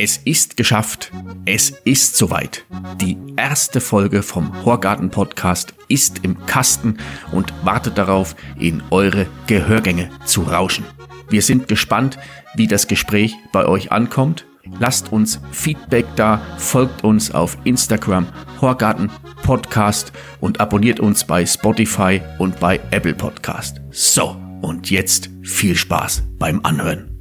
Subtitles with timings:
[0.00, 1.12] Es ist geschafft.
[1.44, 2.64] Es ist soweit.
[3.00, 6.96] Die erste Folge vom Horgarten Podcast ist im Kasten
[7.30, 10.84] und wartet darauf, in eure Gehörgänge zu rauschen.
[11.30, 12.18] Wir sind gespannt,
[12.56, 14.44] wie das Gespräch bei euch ankommt.
[14.80, 18.26] Lasst uns Feedback da, folgt uns auf Instagram
[18.60, 19.08] Horgarten
[19.44, 23.80] Podcast und abonniert uns bei Spotify und bei Apple Podcast.
[23.92, 27.14] So, und jetzt viel Spaß beim Anhören.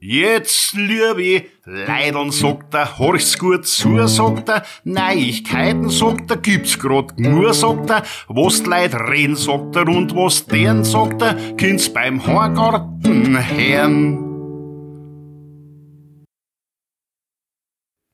[0.00, 7.16] Jetzt, liebe Leideln, sagt er, horch's gut zu, sagt er, Neuigkeiten, sagt er, gibt's grad
[7.20, 11.88] nur, sagt er, was die Leute reden, sagt er, und was deren, sagt er, kind's
[11.92, 14.18] beim Horgarten hören.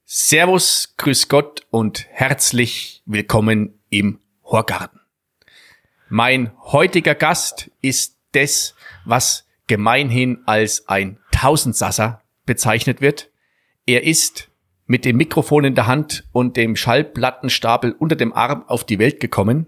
[0.05, 5.01] Servus, grüß Gott und herzlich willkommen im Horgarten.
[6.11, 8.75] Mein heutiger Gast ist das,
[9.07, 13.31] was gemeinhin als ein Tausendsasser bezeichnet wird.
[13.87, 14.49] Er ist
[14.87, 19.21] mit dem Mikrofon in der Hand und dem Schallplattenstapel unter dem Arm auf die Welt
[19.21, 19.67] gekommen.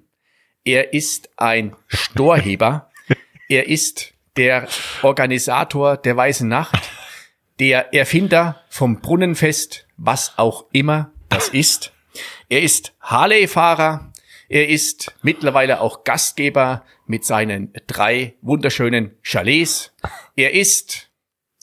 [0.65, 2.91] Er ist ein Storheber.
[3.49, 4.69] er ist der
[5.03, 6.91] Organisator der Weißen Nacht,
[7.61, 11.93] der Erfinder vom Brunnenfest, was auch immer das ist.
[12.49, 14.13] Er ist Harley-Fahrer.
[14.49, 19.93] Er ist mittlerweile auch Gastgeber mit seinen drei wunderschönen Chalets.
[20.37, 21.08] Er ist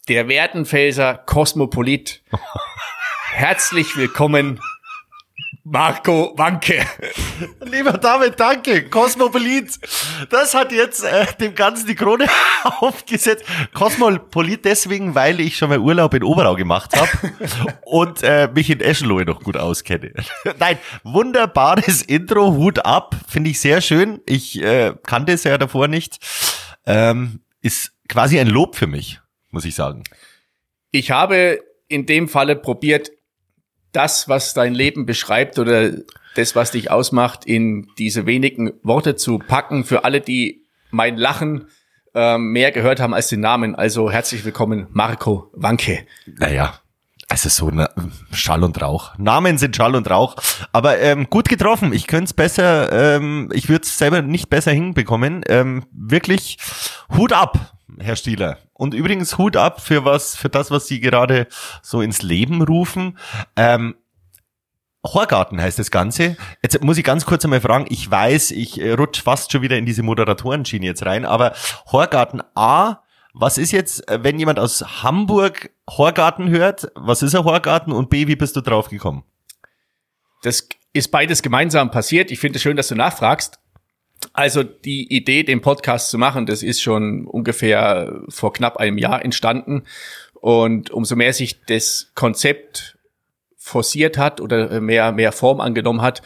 [0.07, 2.21] der Werdenfelser Kosmopolit.
[3.31, 4.61] Herzlich willkommen,
[5.63, 6.85] Marco Wanke.
[7.61, 8.87] Lieber David, danke.
[8.87, 9.79] Kosmopolit.
[10.29, 12.27] Das hat jetzt äh, dem Ganzen die Krone
[12.79, 13.43] aufgesetzt.
[13.73, 17.33] Kosmopolit deswegen, weil ich schon mal Urlaub in Oberau gemacht habe
[17.81, 20.13] und äh, mich in Eschenlohe noch gut auskenne.
[20.59, 24.21] Nein, wunderbares Intro, Hut ab, finde ich sehr schön.
[24.27, 26.19] Ich äh, kannte es ja davor nicht.
[26.85, 29.19] Ähm, ist quasi ein Lob für mich
[29.55, 30.03] muss ich sagen.
[30.91, 33.09] Ich habe in dem Falle probiert,
[33.93, 35.93] das, was dein Leben beschreibt oder
[36.35, 41.69] das, was dich ausmacht, in diese wenigen Worte zu packen für alle, die mein Lachen
[42.13, 43.75] äh, mehr gehört haben als den Namen.
[43.75, 46.05] Also herzlich willkommen, Marco Wanke.
[46.25, 46.73] Naja,
[47.29, 47.87] es ist so ein
[48.33, 49.17] Schall und Rauch.
[49.17, 50.35] Namen sind Schall und Rauch.
[50.73, 51.93] Aber ähm, gut getroffen.
[51.93, 55.41] Ich könnte es besser, ähm, ich würde es selber nicht besser hinbekommen.
[55.47, 56.57] Ähm, wirklich
[57.15, 57.74] Hut ab.
[57.99, 58.57] Herr Stieler.
[58.73, 61.47] Und übrigens Hut ab für was, für das, was Sie gerade
[61.81, 63.17] so ins Leben rufen.
[63.55, 63.95] Ähm,
[65.05, 66.35] Horgarten heißt das Ganze.
[66.63, 69.77] Jetzt muss ich ganz kurz einmal fragen, ich weiß, ich äh, rutsch fast schon wieder
[69.77, 71.53] in diese Moderatoren-Schiene jetzt rein, aber
[71.91, 73.03] Horgarten A,
[73.33, 78.09] was ist jetzt, äh, wenn jemand aus Hamburg Horgarten hört, was ist ein Horgarten und
[78.09, 79.23] B, wie bist du drauf gekommen?
[80.41, 82.31] Das ist beides gemeinsam passiert.
[82.31, 83.59] Ich finde es schön, dass du nachfragst.
[84.35, 89.23] Also die Idee, den Podcast zu machen, das ist schon ungefähr vor knapp einem Jahr
[89.23, 89.83] entstanden.
[90.33, 92.97] Und umso mehr sich das Konzept
[93.55, 96.21] forciert hat oder mehr, mehr Form angenommen hat,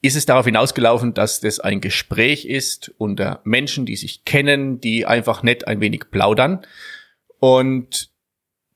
[0.00, 5.04] ist es darauf hinausgelaufen, dass das ein Gespräch ist unter Menschen, die sich kennen, die
[5.04, 6.62] einfach nett ein wenig plaudern.
[7.38, 8.10] Und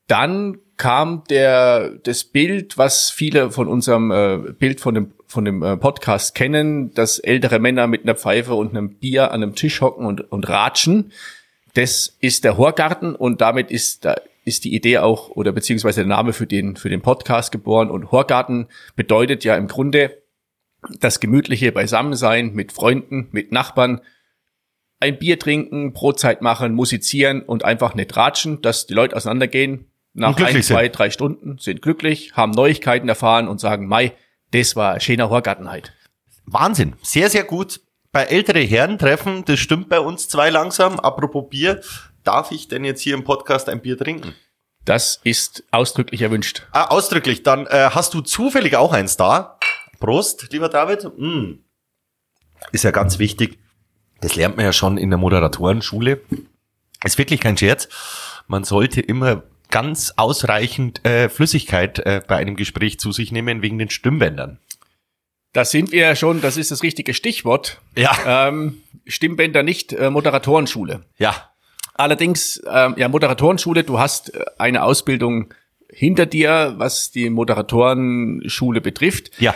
[0.05, 5.61] dann kam der, das Bild, was viele von unserem äh, Bild von dem von dem
[5.61, 9.81] äh, Podcast kennen, dass ältere Männer mit einer Pfeife und einem Bier an einem Tisch
[9.81, 11.11] hocken und, und ratschen.
[11.73, 16.07] Das ist der Horgarten und damit ist da ist die Idee auch oder beziehungsweise der
[16.07, 20.23] Name für den für den Podcast geboren und Horgarten bedeutet ja im Grunde
[21.01, 23.99] das gemütliche Beisammensein mit Freunden, mit Nachbarn,
[25.01, 29.87] ein Bier trinken, Brotzeit machen, musizieren und einfach nicht ratschen, dass die Leute auseinandergehen
[30.17, 34.13] nach ein, zwei, drei Stunden, sind glücklich, haben Neuigkeiten erfahren und sagen, Mai,
[34.51, 35.93] das war ein schöner Horgartenheit.
[36.45, 36.95] Wahnsinn.
[37.01, 37.81] Sehr, sehr gut.
[38.11, 40.99] Bei ältere Herren treffen, das stimmt bei uns zwei langsam.
[40.99, 41.81] Apropos Bier,
[42.23, 44.33] darf ich denn jetzt hier im Podcast ein Bier trinken?
[44.85, 46.63] Das ist ausdrücklich erwünscht.
[46.71, 47.43] Ah, ausdrücklich.
[47.43, 49.59] Dann äh, hast du zufällig auch eins da.
[49.99, 51.11] Prost, lieber David.
[51.17, 51.59] Mm.
[52.71, 53.59] Ist ja ganz wichtig.
[54.21, 56.21] Das lernt man ja schon in der Moderatorenschule.
[57.03, 57.89] Ist wirklich kein Scherz.
[58.47, 63.77] Man sollte immer ganz ausreichend äh, Flüssigkeit äh, bei einem Gespräch zu sich nehmen wegen
[63.77, 64.59] den Stimmbändern.
[65.53, 67.81] Da sind wir ja schon, das ist das richtige Stichwort.
[67.95, 68.47] Ja.
[68.47, 71.05] Ähm, Stimmbänder nicht, äh, Moderatorenschule.
[71.17, 71.51] Ja.
[71.95, 75.53] Allerdings, ähm, ja, Moderatorenschule, du hast äh, eine Ausbildung
[75.89, 79.31] hinter dir, was die Moderatorenschule betrifft.
[79.39, 79.55] Ja.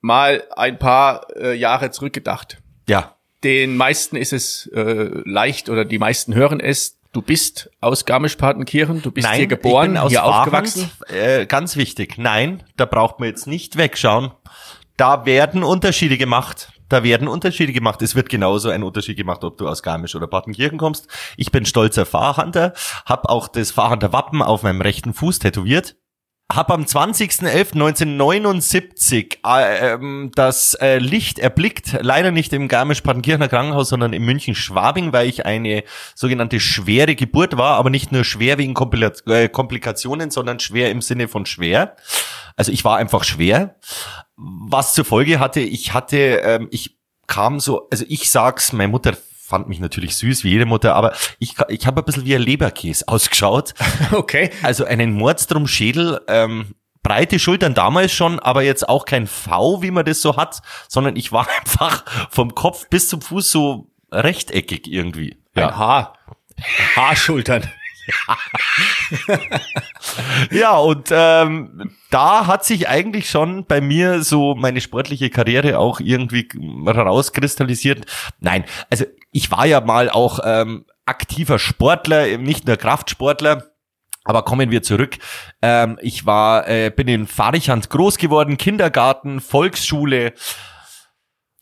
[0.00, 2.58] Mal ein paar äh, Jahre zurückgedacht.
[2.88, 3.16] Ja.
[3.44, 6.95] Den meisten ist es äh, leicht oder die meisten hören es.
[7.16, 10.54] Du bist aus Garmisch-Partenkirchen, du bist Nein, hier geboren, ich bin aus hier Fahrhand.
[10.54, 10.90] aufgewachsen.
[11.08, 12.18] Äh, ganz wichtig.
[12.18, 14.32] Nein, da braucht man jetzt nicht wegschauen.
[14.98, 16.72] Da werden Unterschiede gemacht.
[16.90, 18.02] Da werden Unterschiede gemacht.
[18.02, 21.08] Es wird genauso ein Unterschied gemacht, ob du aus Garmisch oder Partenkirchen kommst.
[21.38, 22.74] Ich bin stolzer Fahrhunter,
[23.06, 25.96] hab auch das Fahrhunter Wappen auf meinem rechten Fuß tätowiert.
[26.52, 34.12] Hab am 20.11.1979 äh, ähm, das äh, Licht erblickt, leider nicht im Garmisch-Partenkirchener Krankenhaus, sondern
[34.12, 35.82] in München-Schwabing, weil ich eine
[36.14, 41.02] sogenannte schwere Geburt war, aber nicht nur schwer wegen Kompila- äh, Komplikationen, sondern schwer im
[41.02, 41.96] Sinne von schwer.
[42.54, 43.74] Also ich war einfach schwer,
[44.36, 46.96] was zur Folge hatte, ich hatte, ähm, ich
[47.26, 49.16] kam so, also ich sag's, meine Mutter
[49.46, 52.42] fand mich natürlich süß, wie jede Mutter, aber ich, ich habe ein bisschen wie ein
[52.42, 53.74] Leberkäse ausgeschaut.
[54.12, 54.50] Okay.
[54.62, 59.92] Also einen Mordstrom Schädel, ähm, breite Schultern damals schon, aber jetzt auch kein V, wie
[59.92, 64.90] man das so hat, sondern ich war einfach vom Kopf bis zum Fuß so rechteckig
[64.90, 65.36] irgendwie.
[65.54, 66.18] Ein Haar.
[66.96, 67.62] Haarschultern.
[70.50, 76.00] Ja, und ähm, da hat sich eigentlich schon bei mir so meine sportliche Karriere auch
[76.00, 76.48] irgendwie
[76.84, 78.06] herauskristallisiert.
[78.40, 79.04] Nein, also
[79.36, 83.64] ich war ja mal auch ähm, aktiver Sportler, nicht nur Kraftsportler.
[84.24, 85.18] Aber kommen wir zurück.
[85.60, 90.32] Ähm, ich war, äh, bin in Farichand groß geworden, Kindergarten, Volksschule,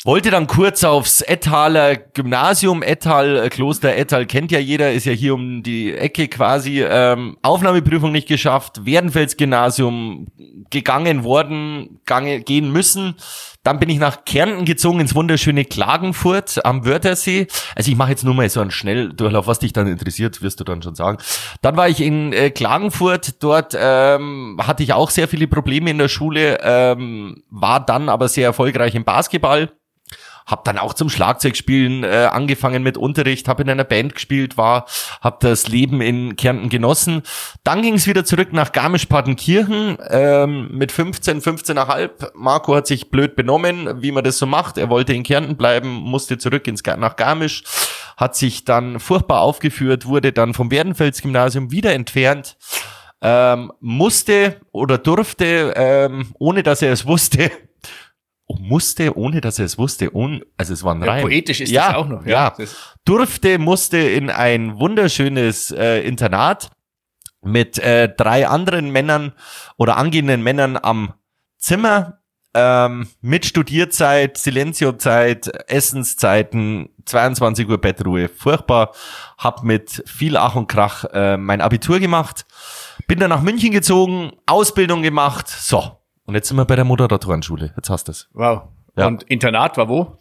[0.05, 5.13] wollte dann kurz aufs Ettaler Gymnasium, Ettal, äh, Kloster Ettal kennt ja jeder, ist ja
[5.13, 10.27] hier um die Ecke quasi, ähm, Aufnahmeprüfung nicht geschafft, Werdenfels Gymnasium
[10.71, 13.17] gegangen worden, gange, gehen müssen.
[13.65, 17.49] Dann bin ich nach Kärnten gezogen ins wunderschöne Klagenfurt am Wörthersee.
[17.75, 20.65] Also ich mache jetzt nur mal so einen Schnelldurchlauf, was dich dann interessiert, wirst du
[20.65, 21.19] dann schon sagen.
[21.63, 25.99] Dann war ich in äh, Klagenfurt, dort ähm, hatte ich auch sehr viele Probleme in
[25.99, 29.73] der Schule, ähm, war dann aber sehr erfolgreich im Basketball.
[30.47, 34.87] Hab dann auch zum Schlagzeugspielen äh, angefangen mit Unterricht, habe in einer Band gespielt, war,
[35.21, 37.23] hab das Leben in Kärnten genossen.
[37.63, 42.33] Dann ging es wieder zurück nach Garmisch-Partenkirchen ähm, mit 15, 15,5.
[42.35, 44.77] Marco hat sich blöd benommen, wie man das so macht.
[44.77, 47.65] Er wollte in Kärnten bleiben, musste zurück ins nach Garmisch,
[48.17, 52.57] hat sich dann furchtbar aufgeführt, wurde dann vom Werdenfels-Gymnasium wieder entfernt.
[53.23, 57.51] Ähm, musste oder durfte, ähm, ohne dass er es wusste,
[58.49, 61.89] musste, ohne dass er es wusste, ohne, also es war ein Ja, poetisch ist ja,
[61.89, 62.27] das auch noch.
[62.27, 66.71] Ja, Das, durfte, musste in ein wunderschönes äh, Internat
[67.43, 69.33] mit äh, drei anderen Männern
[69.77, 71.15] oder angehenden Männern am
[71.59, 72.21] Zimmer
[72.55, 78.29] ähm, mit Studierzeit, Silenziozeit, Essenszeiten, 22 Uhr Bettruhe.
[78.29, 78.95] Furchtbar.
[79.37, 82.47] Hab mit viel Ach und Krach äh, mein Abitur gemacht.
[83.09, 85.49] Bin dann nach München gezogen, Ausbildung gemacht.
[85.49, 85.99] So.
[86.27, 87.73] Und jetzt sind wir bei der Moderatorenschule.
[87.77, 88.29] Jetzt hast du es.
[88.33, 88.63] wow.
[88.97, 89.07] Ja.
[89.09, 90.19] Und Internat war wo?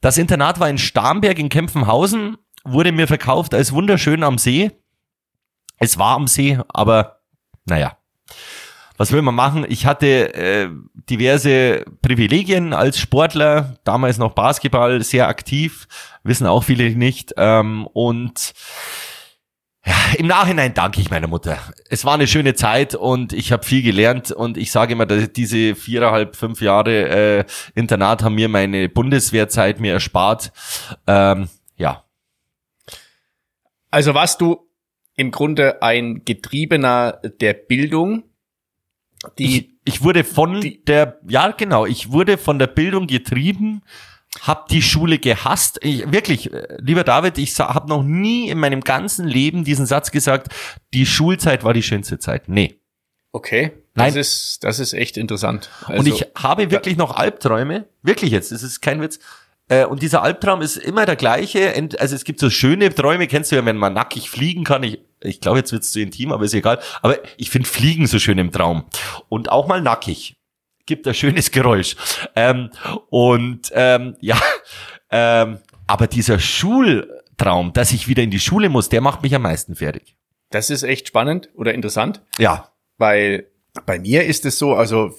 [0.00, 4.70] Das Internat war in Starnberg in Kempfenhausen, wurde mir verkauft als wunderschön am See.
[5.78, 7.20] Es war am See, aber
[7.66, 7.98] naja.
[8.96, 9.66] Was will man machen?
[9.68, 15.86] Ich hatte äh, diverse Privilegien als Sportler, damals noch Basketball, sehr aktiv,
[16.22, 17.34] wissen auch viele nicht.
[17.36, 18.54] Ähm, und
[19.86, 21.58] ja, im Nachhinein danke ich meiner Mutter.
[21.88, 25.32] Es war eine schöne Zeit und ich habe viel gelernt und ich sage immer, dass
[25.32, 27.08] diese viereinhalb, fünf Jahre
[27.40, 30.52] äh, Internat haben mir meine Bundeswehrzeit mir erspart.
[31.06, 32.04] Ähm, ja,
[33.90, 34.68] Also warst du
[35.14, 38.24] im Grunde ein Getriebener der Bildung,
[39.38, 43.82] die ich, ich wurde von die- der, ja genau, ich wurde von der Bildung getrieben,
[44.42, 45.78] hab die Schule gehasst.
[45.82, 50.10] Ich, wirklich, äh, lieber David, ich habe noch nie in meinem ganzen Leben diesen Satz
[50.10, 50.48] gesagt,
[50.94, 52.48] die Schulzeit war die schönste Zeit.
[52.48, 52.80] Nee.
[53.32, 54.16] okay, das Nein.
[54.16, 55.70] ist das ist echt interessant.
[55.86, 59.18] Also, und ich habe wirklich noch Albträume, wirklich jetzt, das ist kein Witz.
[59.68, 61.72] Äh, Und dieser Albtraum ist immer der gleiche.
[61.98, 64.82] Also es gibt so schöne Träume, kennst du ja, wenn man nackig fliegen kann.
[64.82, 66.78] Ich, ich glaube, jetzt wird's zu intim, aber ist egal.
[67.02, 68.84] Aber ich finde Fliegen so schön im Traum.
[69.28, 70.36] Und auch mal nackig.
[70.86, 71.96] Gibt ein schönes Geräusch.
[72.34, 72.70] Ähm,
[73.10, 74.40] und ähm, ja,
[75.10, 79.42] ähm, aber dieser Schultraum, dass ich wieder in die Schule muss, der macht mich am
[79.42, 80.16] meisten fertig.
[80.50, 83.46] das ist echt spannend oder interessant, Ja, weil
[83.84, 85.14] bei mir ist es so, also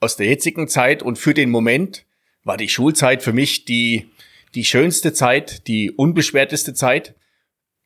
[0.00, 2.04] aus der jetzigen Zeit und für den Moment
[2.42, 4.10] war die Schulzeit für mich die
[4.54, 7.14] die schönste Zeit, die unbeschwerteste Zeit.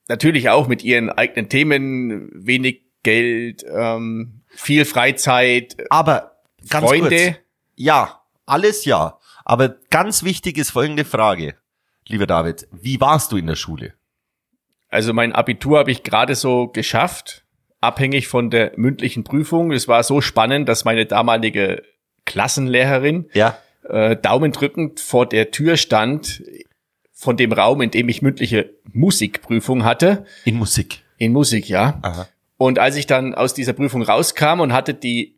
[0.09, 6.38] Natürlich auch mit ihren eigenen Themen, wenig Geld, ähm, viel Freizeit, aber
[6.71, 7.09] ganz Freunde.
[7.33, 7.37] kurz.
[7.77, 9.19] Ja, alles ja.
[9.45, 11.55] Aber ganz wichtig ist folgende Frage,
[12.07, 12.69] lieber David.
[12.73, 13.95] Wie warst du in der Schule?
[14.91, 17.45] Also mein Abitur habe ich gerade so geschafft,
[17.81, 19.71] abhängig von der mündlichen Prüfung.
[19.73, 21.83] Es war so spannend, dass meine damalige
[22.25, 23.59] Klassenlehrerin Ja.
[23.89, 26.43] äh, daumendrückend vor der Tür stand
[27.13, 30.25] von dem Raum, in dem ich mündliche Musikprüfung hatte.
[30.45, 31.03] In Musik.
[31.17, 31.99] In Musik, ja.
[32.03, 32.29] Aha.
[32.59, 35.38] Und als ich dann aus dieser Prüfung rauskam und hatte die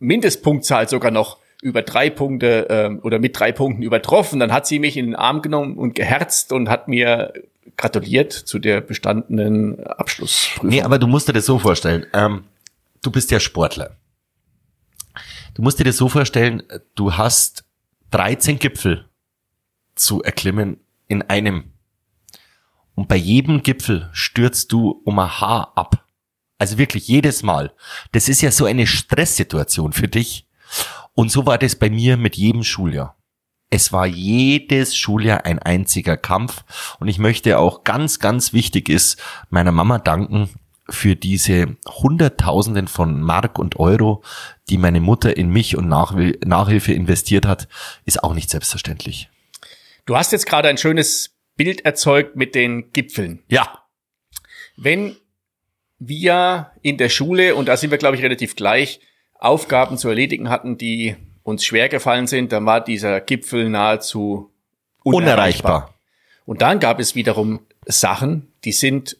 [0.00, 4.78] Mindestpunktzahl sogar noch über drei Punkte ähm, oder mit drei Punkten übertroffen, dann hat sie
[4.78, 7.32] mich in den Arm genommen und geherzt und hat mir
[7.76, 10.70] gratuliert zu der bestandenen Abschlussprüfung.
[10.70, 12.06] Nee, aber du musst dir das so vorstellen.
[12.12, 12.44] Ähm,
[13.02, 13.96] du bist ja Sportler.
[15.54, 16.62] Du musst dir das so vorstellen,
[16.94, 17.64] du hast
[18.12, 19.06] 13 Gipfel
[19.94, 20.78] zu erklimmen
[21.08, 21.72] in einem.
[22.94, 26.06] Und bei jedem Gipfel stürzt du um ein Haar ab.
[26.60, 27.72] Also wirklich jedes Mal.
[28.12, 30.46] Das ist ja so eine Stresssituation für dich.
[31.14, 33.16] Und so war das bei mir mit jedem Schuljahr.
[33.70, 36.64] Es war jedes Schuljahr ein einziger Kampf.
[36.98, 39.16] Und ich möchte auch ganz, ganz wichtig ist,
[39.48, 40.50] meiner Mama danken
[40.90, 44.22] für diese Hunderttausenden von Mark und Euro,
[44.68, 47.68] die meine Mutter in mich und Nachhil Nachhilfe investiert hat,
[48.04, 49.30] ist auch nicht selbstverständlich.
[50.04, 53.44] Du hast jetzt gerade ein schönes Bild erzeugt mit den Gipfeln.
[53.48, 53.82] Ja.
[54.76, 55.16] Wenn
[56.00, 59.00] wir in der Schule, und da sind wir, glaube ich, relativ gleich,
[59.38, 64.52] Aufgaben zu erledigen hatten, die uns schwer gefallen sind, dann war dieser Gipfel nahezu
[65.04, 65.22] unerreichbar.
[65.32, 65.94] Unerreichbar.
[66.46, 69.16] Und dann gab es wiederum Sachen, die sind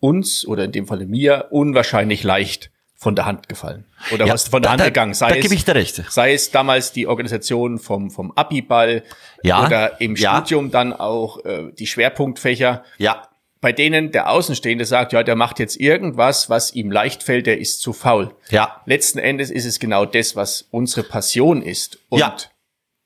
[0.00, 3.84] uns oder in dem Falle mir unwahrscheinlich leicht von der Hand gefallen.
[4.12, 5.14] Oder Ja, was von der da- Hand da- gegangen.
[5.14, 6.02] Sei da es, gebe ich dir recht.
[6.10, 9.02] sei es damals die Organisation vom, vom Abiball
[9.42, 10.36] Ja, oder im ja.
[10.36, 13.28] Studium dann auch äh, die Schwerpunktfächer, Ja.
[13.64, 17.56] Bei denen der Außenstehende sagt, ja, der macht jetzt irgendwas, was ihm leicht fällt, der
[17.58, 18.34] ist zu faul.
[18.50, 18.82] Ja.
[18.84, 21.98] Letzten Endes ist es genau das, was unsere Passion ist.
[22.10, 22.36] Und Ja.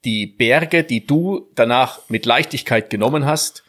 [0.05, 3.63] die Berge, die du danach mit Leichtigkeit genommen hast,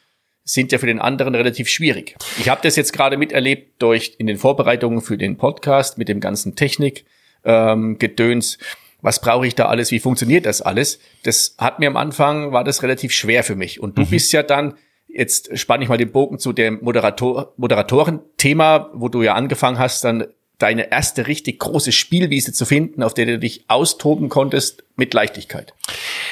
[0.43, 2.15] sind ja für den anderen relativ schwierig.
[2.39, 6.19] Ich habe das jetzt gerade miterlebt durch in den Vorbereitungen für den Podcast mit dem
[6.19, 7.05] ganzen Technik
[7.45, 8.57] ähm, Gedöns.
[9.03, 9.91] Was brauche ich da alles?
[9.91, 10.99] Wie funktioniert das alles?
[11.21, 13.79] Das hat mir am Anfang war das relativ schwer für mich.
[13.79, 14.73] Und du bist ja dann
[15.13, 20.03] jetzt spanne ich mal den Bogen zu dem Moderator Moderatoren-Thema, wo du ja angefangen hast,
[20.03, 25.13] dann deine erste richtig große Spielwiese zu finden, auf der du dich austoben konntest mit
[25.13, 25.73] Leichtigkeit.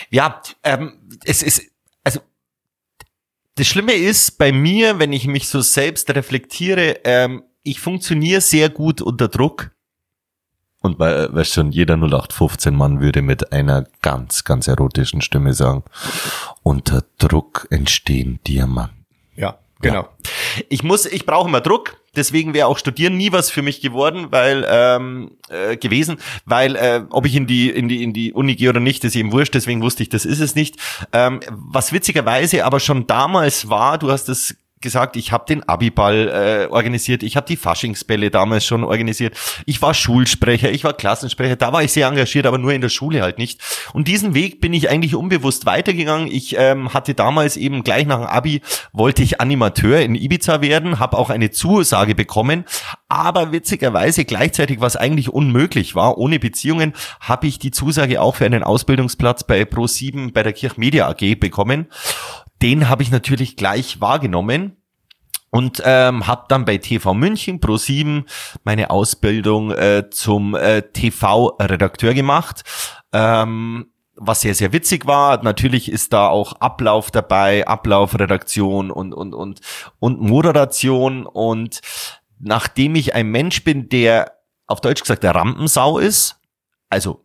[0.10, 0.94] Ja, ähm,
[1.24, 1.64] es ist,
[2.04, 2.20] also
[3.56, 8.70] das Schlimme ist bei mir, wenn ich mich so selbst reflektiere, ähm, ich funktioniere sehr
[8.70, 9.72] gut unter Druck.
[10.88, 15.84] Und weil, weißt schon, jeder 0815 Mann würde mit einer ganz, ganz erotischen Stimme sagen,
[16.64, 19.06] unter Druck entstehen Diamanten.
[19.36, 20.08] Ja, genau.
[20.70, 21.98] Ich muss, ich brauche immer Druck.
[22.16, 27.04] Deswegen wäre auch Studieren nie was für mich geworden, weil ähm, äh, gewesen, weil äh,
[27.10, 29.54] ob ich in die in die in die Uni gehe oder nicht, ist eben wurscht.
[29.54, 30.78] Deswegen wusste ich, das ist es nicht.
[31.12, 36.68] Ähm, was witzigerweise aber schon damals war, du hast es gesagt, ich habe den Abiball
[36.70, 41.56] äh, organisiert, ich habe die Faschingsbälle damals schon organisiert, ich war Schulsprecher, ich war Klassensprecher,
[41.56, 43.60] da war ich sehr engagiert, aber nur in der Schule halt nicht.
[43.94, 46.28] Und diesen Weg bin ich eigentlich unbewusst weitergegangen.
[46.28, 48.62] Ich ähm, hatte damals eben gleich nach dem Abi,
[48.94, 52.66] wollte ich Animateur in Ibiza werden, habe auch eine Zusage bekommen,
[53.10, 58.46] aber witzigerweise gleichzeitig, was eigentlich unmöglich war, ohne Beziehungen, habe ich die Zusage auch für
[58.46, 61.88] einen Ausbildungsplatz bei Pro7 bei der Kirchmedia AG bekommen.
[62.62, 64.78] Den habe ich natürlich gleich wahrgenommen
[65.50, 68.26] und ähm, habe dann bei TV München Pro 7
[68.64, 72.64] meine Ausbildung äh, zum äh, TV-Redakteur gemacht.
[73.14, 73.88] Ähm,
[74.18, 75.44] was sehr, sehr witzig war.
[75.44, 79.62] Natürlich ist da auch Ablauf dabei, Ablauf, Redaktion und, und, und,
[80.00, 81.26] und Moderation.
[81.26, 81.82] Und
[82.40, 84.34] nachdem ich ein Mensch bin, der
[84.66, 86.42] auf Deutsch gesagt der Rampensau ist,
[86.90, 87.24] also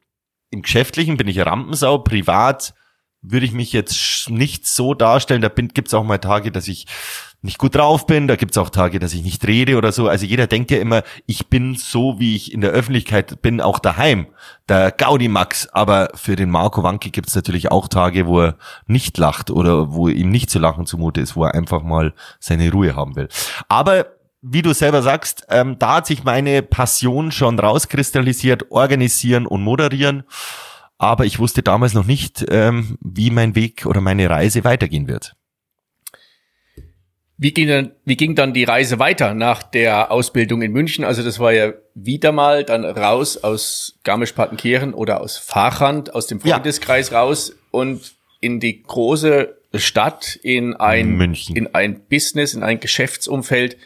[0.50, 2.74] im Geschäftlichen bin ich Rampensau, privat
[3.22, 5.42] würde ich mich jetzt nicht so darstellen.
[5.42, 6.86] Da bin, gibt's auch mal Tage, dass ich
[7.40, 8.28] nicht gut drauf bin.
[8.28, 10.08] Da gibt's auch Tage, dass ich nicht rede oder so.
[10.08, 13.78] Also jeder denkt ja immer, ich bin so, wie ich in der Öffentlichkeit bin, auch
[13.78, 14.26] daheim.
[14.68, 15.68] Der Gaudi Max.
[15.68, 20.08] Aber für den Marco Wanke gibt's natürlich auch Tage, wo er nicht lacht oder wo
[20.08, 23.28] ihm nicht zu lachen zumute ist, wo er einfach mal seine Ruhe haben will.
[23.68, 24.06] Aber
[24.40, 30.24] wie du selber sagst, ähm, da hat sich meine Passion schon rauskristallisiert, organisieren und moderieren.
[31.02, 35.34] Aber ich wusste damals noch nicht, ähm, wie mein Weg oder meine Reise weitergehen wird.
[37.36, 41.04] Wie ging, dann, wie ging dann die Reise weiter nach der Ausbildung in München?
[41.04, 46.38] Also das war ja wieder mal dann raus aus Garmisch-Partenkirchen oder aus Fahrrand, aus dem
[46.44, 46.54] Ja.
[46.54, 51.56] Freundeskreis raus und in die große Stadt, in ein, München.
[51.56, 53.76] in ein Business, in ein Geschäftsumfeld,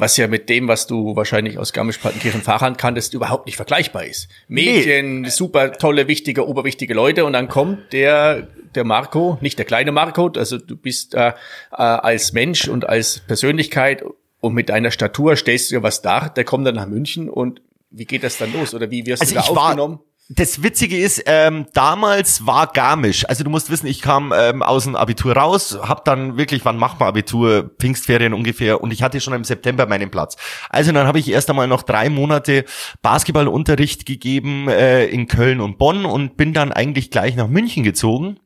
[0.00, 4.28] was ja mit dem, was du wahrscheinlich aus Garmisch-Partenkirchen Fahrrand kanntest, überhaupt nicht vergleichbar ist.
[4.48, 9.92] Medien, super tolle, wichtige, oberwichtige Leute und dann kommt der, der Marco, nicht der kleine
[9.92, 11.32] Marco, also du bist äh,
[11.70, 14.02] als Mensch und als Persönlichkeit
[14.40, 17.60] und mit deiner Statur stellst du dir was dar, der kommt dann nach München und
[17.90, 20.00] wie geht das dann los oder wie wirst Also du da ich war- aufgenommen?
[20.32, 24.84] Das Witzige ist, ähm, damals war Garmisch, also du musst wissen, ich kam ähm, aus
[24.84, 28.80] dem Abitur raus, hab dann wirklich, wann macht man Abitur, Pfingstferien ungefähr.
[28.80, 30.36] Und ich hatte schon im September meinen Platz.
[30.68, 32.64] Also dann habe ich erst einmal noch drei Monate
[33.02, 38.38] Basketballunterricht gegeben äh, in Köln und Bonn und bin dann eigentlich gleich nach München gezogen.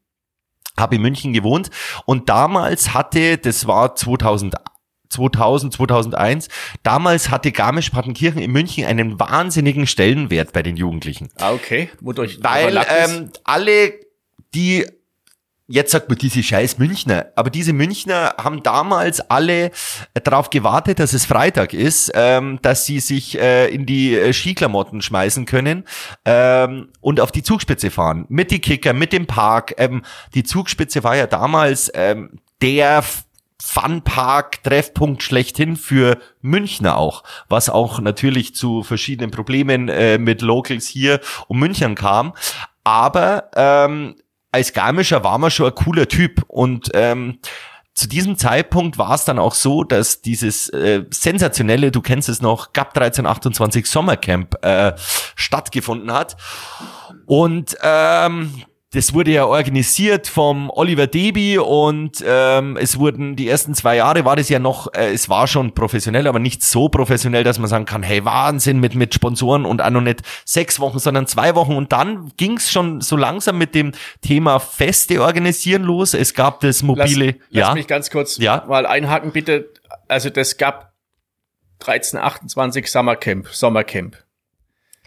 [0.79, 1.69] Habe in München gewohnt.
[2.07, 4.74] Und damals hatte, das war 2008,
[5.14, 6.49] 2000, 2001.
[6.83, 11.30] Damals hatte Garmisch-Partenkirchen in München einen wahnsinnigen Stellenwert bei den Jugendlichen.
[11.38, 11.90] Ah, okay.
[12.00, 13.94] Wodurch Weil ähm, alle,
[14.54, 14.87] die
[15.66, 19.71] Jetzt sagt man diese scheiß Münchner, aber diese Münchner haben damals alle
[20.12, 25.00] darauf gewartet, dass es Freitag ist, ähm, dass sie sich äh, in die äh, Skiklamotten
[25.00, 25.85] schmeißen können
[26.26, 28.26] ähm, und auf die Zugspitze fahren.
[28.28, 29.73] Mit die Kicker, mit dem Park.
[29.78, 30.02] Ähm,
[30.35, 32.40] die Zugspitze war ja damals ähm,
[33.61, 40.87] der Funpark-Treffpunkt schlechthin für Münchner auch, was auch natürlich zu verschiedenen Problemen äh, mit Locals
[40.87, 42.34] hier um München kam.
[42.82, 44.16] Aber ähm,
[44.52, 47.38] als Garmischer war man schon ein cooler Typ und ähm,
[47.94, 52.42] zu diesem Zeitpunkt war es dann auch so, dass dieses äh, sensationelle, du kennst es
[52.42, 54.94] noch, GAP 1328 Sommercamp äh,
[55.37, 56.37] stattgefunden hat.
[57.26, 58.64] Und ähm,
[58.95, 64.25] das wurde ja organisiert vom Oliver Deby und ähm, es wurden die ersten zwei Jahre
[64.25, 67.69] war das ja noch, äh, es war schon professionell, aber nicht so professionell, dass man
[67.69, 71.55] sagen kann, hey Wahnsinn mit mit Sponsoren und auch noch nicht sechs Wochen, sondern zwei
[71.55, 76.15] Wochen und dann ging es schon so langsam mit dem Thema Feste organisieren los.
[76.15, 78.65] Es gab das mobile, lass, ja, lass mich ganz kurz Ja.
[78.69, 79.71] mal einhaken bitte.
[80.09, 80.93] Also das gab
[81.81, 84.17] 1328 Sommercamp, Sommercamp.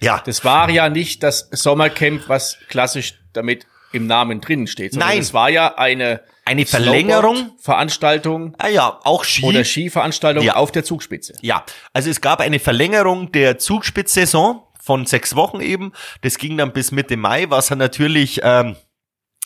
[0.02, 5.10] ja, Das war ja nicht das Sommercamp, was klassisch damit im Namen drin steht, sondern
[5.10, 5.20] Nein.
[5.20, 7.52] es war ja eine eine Verlängerung.
[7.60, 9.44] Veranstaltung Ah ja, auch Ski.
[9.44, 10.56] oder Skiveranstaltung Ja.
[10.56, 11.34] auf der Zugspitze.
[11.42, 15.92] Ja, also es gab eine Verlängerung der Zugspitzsaison von sechs Wochen eben.
[16.22, 18.78] Das ging dann bis Mitte Mai, was dann natürlich ähm,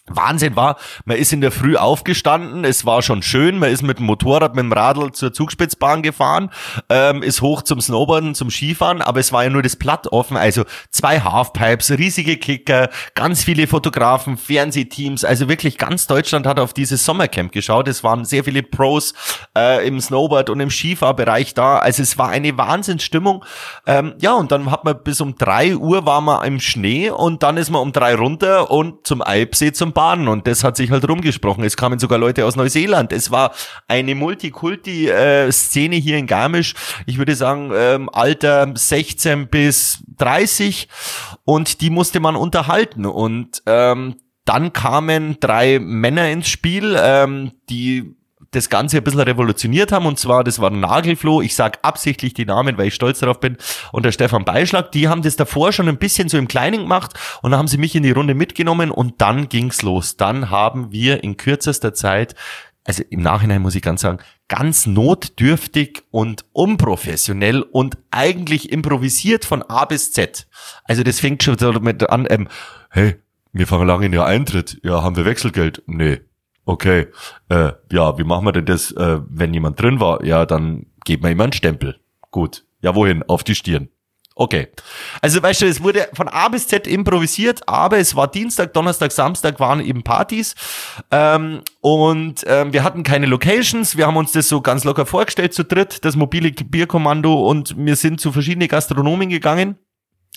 [0.08, 0.78] Wahnsinn war.
[1.06, 4.56] Man ist in der Früh aufgestanden, es war schon schön, man ist mit dem Motorrad,
[4.56, 6.50] mit dem Radl zur Zugspitzbahn gefahren,
[6.90, 10.38] ähm, ist hoch zum Snowboarden, zum Skifahren, aber es war ja nur das Platt offen,
[10.38, 16.74] also zwei Halfpipes, riesige Kicker, ganz viele Fotografen, Fernsehteams, also wirklich ganz Deutschland hat auf
[16.74, 17.88] dieses Sommercamp geschaut.
[17.88, 19.14] Es waren sehr viele Pros
[19.56, 23.46] äh, im Snowboard und im Skifahrbereich da, also es war eine Wahnsinnsstimmung.
[23.86, 27.44] Ähm, ja, und dann hat man bis um drei Uhr war man im Schnee und
[27.44, 30.92] dann ist man um drei runter und zum Alpsee zum Baden und das hat sich
[30.92, 31.64] halt rumgesprochen.
[31.64, 33.12] Es kamen sogar Leute aus Neuseeland.
[33.12, 33.54] Es war
[33.88, 36.74] eine Multikulti-Szene hier in Garmisch.
[37.06, 40.88] Ich würde sagen, ähm, Alter 16 bis 30
[41.44, 48.16] und die musste man unterhalten und ähm, dann kamen drei Männer ins Spiel, ähm, die
[48.52, 50.06] das Ganze ein bisschen revolutioniert haben.
[50.06, 51.42] Und zwar, das war Nagelfloh.
[51.42, 53.58] Ich sag absichtlich die Namen, weil ich stolz darauf bin.
[53.92, 57.14] Und der Stefan Beischlag, die haben das davor schon ein bisschen so im Kleinen gemacht.
[57.42, 60.18] Und dann haben sie mich in die Runde mitgenommen und dann ging's los.
[60.18, 62.36] Dann haben wir in kürzester Zeit
[62.84, 69.62] also im Nachhinein muss ich ganz sagen, ganz notdürftig und unprofessionell und eigentlich improvisiert von
[69.64, 70.48] A bis Z.
[70.84, 72.48] Also das fängt schon damit an, ähm,
[72.90, 73.16] hey,
[73.54, 74.80] wir fangen lange in der Eintritt.
[74.84, 75.84] Ja, haben wir Wechselgeld?
[75.86, 76.22] Nee.
[76.72, 77.08] Okay.
[77.50, 80.24] Äh, ja, wie machen wir denn das, äh, wenn jemand drin war?
[80.24, 82.00] Ja, dann geben wir ihm einen Stempel.
[82.32, 82.64] Gut.
[82.80, 83.24] Ja, wohin?
[83.24, 83.90] Auf die Stirn.
[84.36, 84.70] Okay.
[85.22, 89.12] Also weißt du, es wurde von A bis Z improvisiert, aber es war Dienstag, Donnerstag,
[89.12, 90.56] Samstag waren eben Partys
[91.12, 93.98] ähm, und ähm, wir hatten keine Locations.
[93.98, 97.98] Wir haben uns das so ganz locker vorgestellt zu dritt, das mobile Bierkommando und wir
[97.98, 99.78] sind zu verschiedenen Gastronomen gegangen.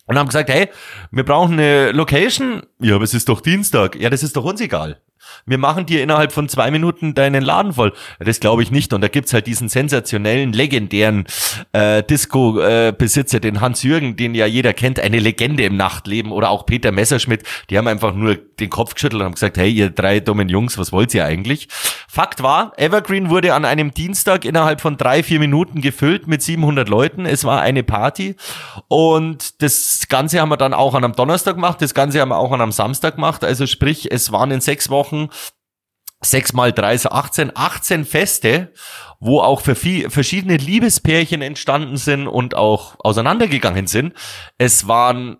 [0.06, 0.68] Und haben gesagt, hey,
[1.12, 2.62] wir brauchen eine Location.
[2.78, 3.96] Ja, aber es ist doch Dienstag.
[3.96, 5.00] Ja, das ist doch uns egal.
[5.46, 7.92] Wir machen dir innerhalb von zwei Minuten deinen Laden voll.
[8.18, 8.92] Das glaube ich nicht.
[8.92, 11.24] Und da gibt's halt diesen sensationellen, legendären
[11.72, 16.32] äh, Disco-Besitzer, den Hans-Jürgen, den ja jeder kennt, eine Legende im Nachtleben.
[16.32, 17.42] Oder auch Peter Messerschmidt.
[17.70, 20.78] Die haben einfach nur den Kopf geschüttelt und haben gesagt, hey, ihr drei dummen Jungs,
[20.78, 21.68] was wollt ihr eigentlich?
[22.08, 26.88] Fakt war, Evergreen wurde an einem Dienstag innerhalb von drei, vier Minuten gefüllt mit 700
[26.88, 27.26] Leuten.
[27.26, 28.36] Es war eine Party.
[28.88, 31.82] Und das Ganze haben wir dann auch an einem Donnerstag gemacht.
[31.82, 33.44] Das Ganze haben wir auch an einem Samstag gemacht.
[33.44, 35.23] Also sprich, es waren in sechs Wochen
[36.20, 38.72] sechs mal drei, so 18, 18 Feste,
[39.20, 44.14] wo auch für viel, verschiedene Liebespärchen entstanden sind und auch auseinandergegangen sind.
[44.58, 45.36] Es waren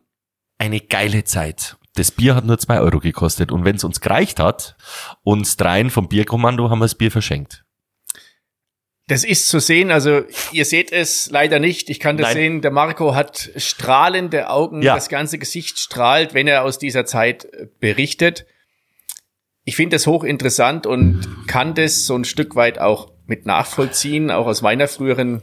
[0.59, 1.77] eine geile Zeit.
[1.97, 4.77] Das Bier hat nur zwei Euro gekostet und wenn es uns gereicht hat,
[5.23, 7.65] uns dreien vom Bierkommando haben wir das Bier verschenkt.
[9.07, 11.91] Das ist zu sehen, also ihr seht es leider nicht.
[11.91, 12.37] Ich kann das Nein.
[12.37, 12.61] sehen.
[12.63, 14.95] Der Marco hat strahlende Augen, Ja.
[14.95, 17.47] das ganze Gesicht strahlt, wenn er aus dieser Zeit
[17.81, 18.47] berichtet.
[19.65, 24.47] Ich finde das hochinteressant und kann das so ein Stück weit auch mit nachvollziehen, auch
[24.47, 25.43] aus meiner früheren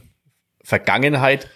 [0.62, 1.48] Vergangenheit,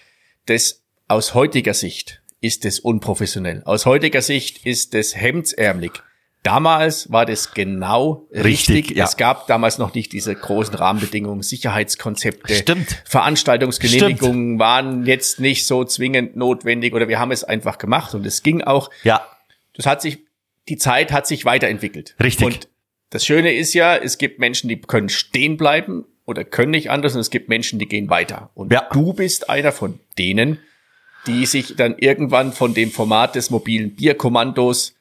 [0.46, 3.62] das aus heutiger Sicht ist es unprofessionell.
[3.64, 5.92] Aus heutiger Sicht ist es hemdsärmlich.
[6.42, 8.76] Damals war das genau richtig.
[8.76, 9.04] Richtig, ja.
[9.04, 12.54] Es gab damals noch nicht diese großen Rahmenbedingungen, Sicherheitskonzepte.
[12.54, 13.02] Stimmt.
[13.04, 18.44] Veranstaltungsgenehmigungen waren jetzt nicht so zwingend notwendig oder wir haben es einfach gemacht und es
[18.44, 18.90] ging auch.
[19.02, 19.26] Ja,
[19.74, 20.18] Das hat sich,
[20.68, 22.14] die Zeit hat sich weiterentwickelt.
[22.22, 22.46] Richtig.
[22.46, 22.68] Und
[23.10, 27.14] das Schöne ist ja, es gibt Menschen, die können stehen bleiben oder können nicht anders
[27.14, 28.50] und es gibt Menschen, die gehen weiter.
[28.54, 28.88] Und Ja.
[28.92, 30.58] du bist einer von denen,
[31.26, 34.94] die sich dann irgendwann von dem Format des mobilen Bierkommandos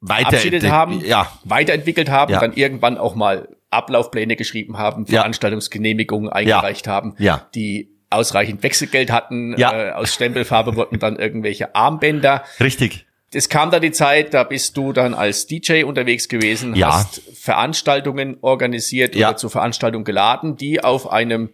[0.00, 2.40] weiter verabschiedet haben, Ja, weiterentwickelt haben, Ja.
[2.40, 5.06] dann irgendwann auch mal Ablaufpläne geschrieben haben.
[5.06, 7.48] Veranstaltungsgenehmigungen eingereicht haben, Ja.
[7.54, 9.88] die ausreichend Wechselgeld hatten, Ja.
[9.88, 12.44] äh, aus Stempelfarbe wurden dann irgendwelche Armbänder.
[12.60, 13.06] richtig.
[13.34, 16.94] Es kam dann die Zeit, da bist du dann als DJ unterwegs gewesen, Ja.
[16.94, 19.28] hast Veranstaltungen organisiert Ja.
[19.30, 21.50] oder zur Veranstaltung geladen, die auf einem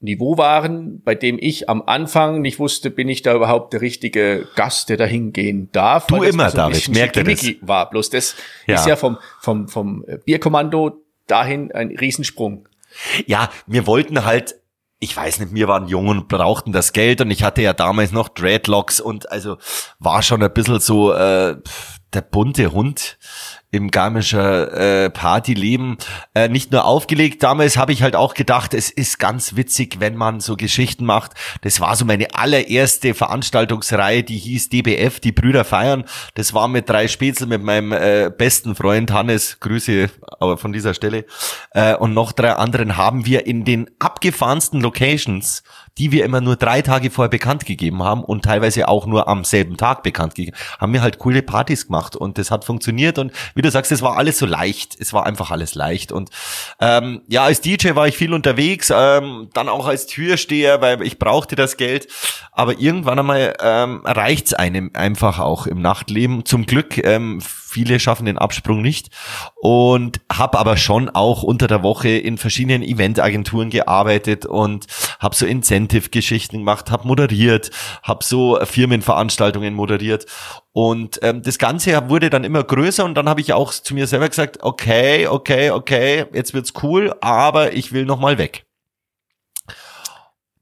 [0.00, 4.46] Niveau waren, bei dem ich am Anfang nicht wusste, bin ich da überhaupt der richtige
[4.54, 6.06] Gast, der da hingehen darf.
[6.08, 7.46] Du immer, so David, merkt das?
[7.62, 7.88] war.
[7.88, 8.34] Bloß das
[8.66, 8.74] Ja.
[8.74, 12.68] ist ja vom, vom, vom Bierkommando dahin ein Riesensprung.
[13.26, 14.56] Ja, wir wollten halt,
[15.00, 18.12] ich weiß nicht, wir waren jung und brauchten das Geld und ich hatte ja damals
[18.12, 19.58] noch Dreadlocks und also
[19.98, 21.56] war schon ein bisschen so äh,
[22.14, 23.18] der bunte Hund
[23.74, 25.98] im Garmischer äh, Partyleben
[26.34, 27.42] äh, nicht nur aufgelegt.
[27.42, 31.32] Damals habe ich halt auch gedacht, es ist ganz witzig, wenn man so Geschichten macht.
[31.62, 36.04] Das war so meine allererste Veranstaltungsreihe, die hieß DBF, die Brüder feiern.
[36.34, 40.94] Das war mit drei Spätzl mit meinem äh, besten Freund Hannes, Grüße aber von dieser
[40.94, 41.24] Stelle,
[41.72, 45.64] äh, und noch drei anderen haben wir in den abgefahrensten Locations,
[45.98, 49.44] die wir immer nur drei Tage vorher bekannt gegeben haben und teilweise auch nur am
[49.44, 53.32] selben Tag bekannt gegeben, haben wir halt coole Partys gemacht und das hat funktioniert und
[53.54, 56.30] wie du sagst, es war alles so leicht, es war einfach alles leicht und
[56.80, 61.18] ähm, ja, als DJ war ich viel unterwegs, ähm, dann auch als Türsteher, weil ich
[61.18, 62.08] brauchte das Geld,
[62.52, 66.44] aber irgendwann einmal ähm, reicht's einem einfach auch im Nachtleben.
[66.44, 67.40] Zum Glück, ähm,
[67.74, 69.08] viele schaffen den Absprung nicht
[69.56, 74.86] und habe aber schon auch unter der Woche in verschiedenen Eventagenturen gearbeitet und
[75.18, 77.72] habe so Incentive-Geschichten gemacht, habe moderiert,
[78.04, 80.26] habe so Firmenveranstaltungen moderiert
[80.72, 84.06] und ähm, das Ganze wurde dann immer größer und dann habe ich auch zu mir
[84.06, 88.66] selber gesagt, okay, okay, okay, jetzt wird's cool, aber ich will noch mal weg.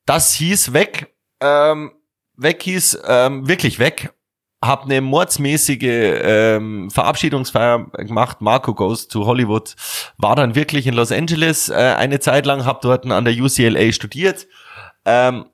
[0.07, 1.93] Das hieß weg, ähm,
[2.37, 4.15] weg hieß ähm, wirklich weg.
[4.63, 8.41] Hab eine mordsmäßige ähm, Verabschiedungsfeier gemacht.
[8.41, 9.75] Marco Goes to Hollywood.
[10.19, 12.65] War dann wirklich in Los Angeles äh, eine Zeit lang.
[12.65, 14.47] Hab dort an der UCLA studiert.
[15.05, 15.47] Ähm,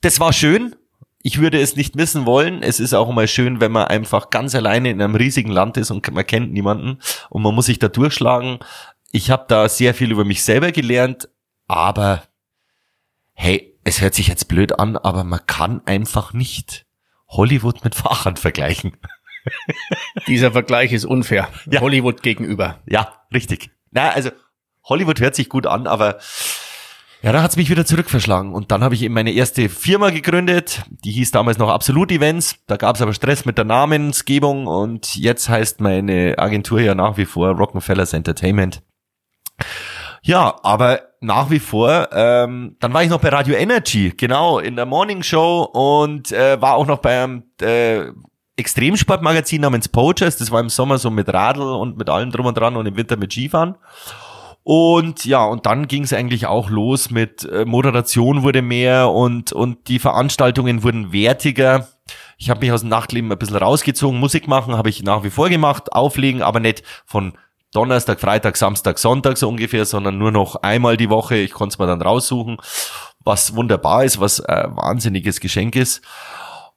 [0.00, 0.74] das war schön.
[1.22, 2.62] Ich würde es nicht missen wollen.
[2.62, 5.90] Es ist auch mal schön, wenn man einfach ganz alleine in einem riesigen Land ist
[5.90, 8.60] und man kennt niemanden und man muss sich da durchschlagen.
[9.10, 11.28] Ich habe da sehr viel über mich selber gelernt,
[11.66, 12.22] aber
[13.32, 16.85] hey, es hört sich jetzt blöd an, aber man kann einfach nicht
[17.28, 18.96] Hollywood mit Fahrrad vergleichen.
[20.26, 21.48] Dieser Vergleich ist unfair.
[21.70, 21.80] Ja.
[21.80, 22.80] Hollywood gegenüber.
[22.86, 23.70] Ja, richtig.
[23.90, 24.30] Na, also
[24.84, 26.18] Hollywood hört sich gut an, aber
[27.22, 28.52] ja, da hat's mich wieder zurückverschlagen.
[28.52, 30.82] Und dann habe ich eben meine erste Firma gegründet.
[31.04, 32.56] Die hieß damals noch Absolut Events.
[32.66, 37.24] Da gab's aber Stress mit der Namensgebung und jetzt heißt meine Agentur ja nach wie
[37.24, 38.82] vor Rockefeller's Entertainment.
[40.22, 44.76] Ja, aber nach wie vor, ähm, dann war ich noch bei Radio Energy, genau, in
[44.76, 48.06] der Morning Show und äh, war auch noch beim äh,
[48.56, 50.36] Extremsportmagazin namens Poachers.
[50.36, 52.96] Das war im Sommer so mit Radl und mit allem drum und dran und im
[52.96, 53.74] Winter mit Skifahren.
[54.62, 59.52] Und ja, und dann ging es eigentlich auch los mit äh, Moderation wurde mehr und,
[59.52, 61.88] und die Veranstaltungen wurden wertiger.
[62.38, 64.18] Ich habe mich aus dem Nachtleben ein bisschen rausgezogen.
[64.18, 67.32] Musik machen habe ich nach wie vor gemacht, auflegen, aber nicht von
[67.72, 71.36] Donnerstag, Freitag, Samstag, Sonntag so ungefähr, sondern nur noch einmal die Woche.
[71.36, 72.58] Ich konnte es mir dann raussuchen,
[73.20, 76.00] was wunderbar ist, was äh, wahnsinniges Geschenk ist.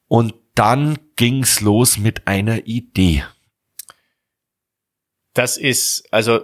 [0.08, 3.24] Und dann ging's los mit einer Idee.
[5.34, 6.42] Das ist, also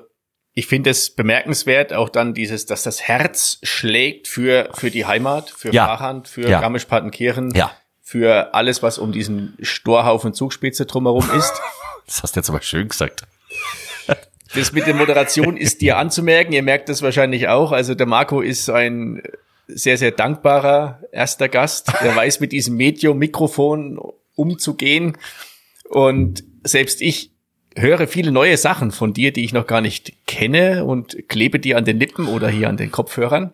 [0.53, 5.49] ich finde es bemerkenswert, auch dann dieses, dass das Herz schlägt für, für die Heimat,
[5.49, 5.85] für Ja.
[5.85, 6.61] Fahrhand, für Ja.
[6.61, 7.71] Garmisch-Partenkirchen, Ja.
[8.01, 11.53] für alles, was um diesen Storhaufen Zugspitze drumherum ist.
[12.07, 13.23] Das hast du jetzt aber schön gesagt.
[14.55, 16.53] Das mit der Moderation ist dir anzumerken.
[16.53, 17.71] Ihr merkt das wahrscheinlich auch.
[17.71, 19.21] Also der Marco ist ein
[19.67, 21.91] sehr, sehr dankbarer erster Gast.
[22.01, 23.99] Er weiß mit diesem Medium Mikrofon
[24.35, 25.17] umzugehen.
[25.89, 27.31] Und selbst ich
[27.75, 31.77] höre viele neue Sachen von dir, die ich noch gar nicht kenne und klebe dir
[31.77, 33.51] an den Lippen oder hier an den Kopfhörern.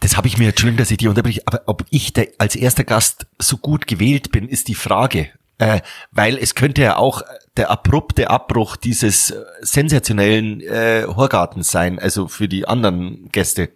[0.00, 3.26] Das habe ich mir, Entschuldigung, dass ich die unterbreche, aber ob ich als erster Gast
[3.38, 5.30] so gut gewählt bin, ist die Frage.
[5.58, 7.22] Äh, weil es könnte ja auch
[7.56, 13.70] der abrupte Abbruch dieses äh, sensationellen äh, Horgartens sein, also für die anderen Gäste.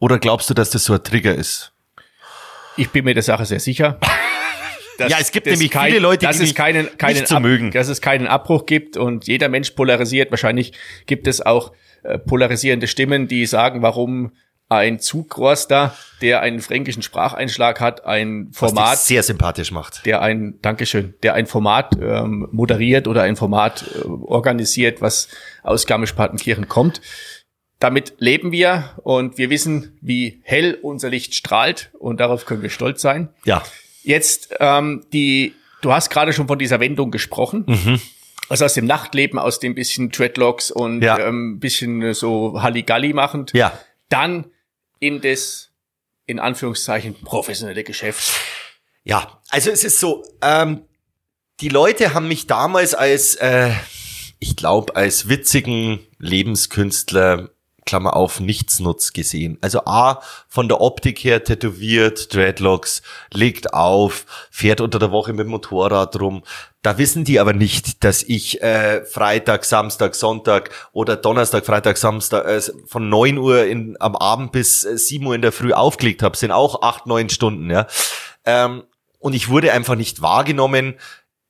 [0.00, 1.72] Oder glaubst du, dass das so ein Trigger ist?
[2.76, 3.98] Ich bin mir der Sache sehr sicher.
[4.98, 7.36] dass Ja, es gibt nämlich kein, viele Leute, dass die es keinen, keinen nicht zu
[7.36, 7.70] Ab- mögen.
[7.70, 10.30] dass es keinen Abbruch gibt und jeder Mensch polarisiert.
[10.32, 10.72] Wahrscheinlich
[11.06, 14.32] gibt es auch äh, polarisierende Stimmen, die sagen, warum
[14.70, 20.06] ein Zugroster, der einen fränkischen Spracheinschlag hat, ein Was Format, dich sehr sympathisch macht.
[20.06, 25.28] der ein, Dankeschön, der ein Format ähm, moderiert oder ein Format äh, organisiert, was
[25.64, 27.00] aus Garmisch-Partenkirchen kommt.
[27.80, 32.70] Damit leben wir und wir wissen, wie hell unser Licht strahlt und darauf können wir
[32.70, 33.30] stolz sein.
[33.44, 33.62] Ja.
[34.02, 38.00] Jetzt ähm, die, du hast gerade schon von dieser Wendung gesprochen.
[38.48, 41.18] Also aus dem Nachtleben, aus dem bisschen Dreadlocks und Ja.
[41.18, 43.72] ähm, bisschen so Halligalli machend, Ja.
[44.10, 44.46] dann
[45.00, 45.70] in das
[46.26, 48.30] in Anführungszeichen professionelle Geschäft.
[49.02, 50.84] Ja, also es ist so, ähm,
[51.60, 53.72] die Leute haben mich damals als, äh,
[54.38, 57.50] ich glaube, als witzigen Lebenskünstler,
[57.84, 59.58] Klammer auf, Nichtsnutz gesehen.
[59.60, 65.46] Also A, von der Optik her tätowiert, Dreadlocks, legt auf, fährt unter der Woche mit
[65.46, 66.42] dem Motorrad rum.
[66.82, 72.46] Da wissen die aber nicht, dass ich äh, Freitag, Samstag, Sonntag oder Donnerstag, Freitag, Samstag
[72.46, 76.22] äh, von neun Uhr in, am Abend bis äh, 7 Uhr in der Früh aufgelegt
[76.22, 76.36] habe.
[76.36, 77.86] Sind auch acht, neun Stunden, ja.
[78.46, 78.84] Ähm,
[79.18, 80.94] und ich wurde einfach nicht wahrgenommen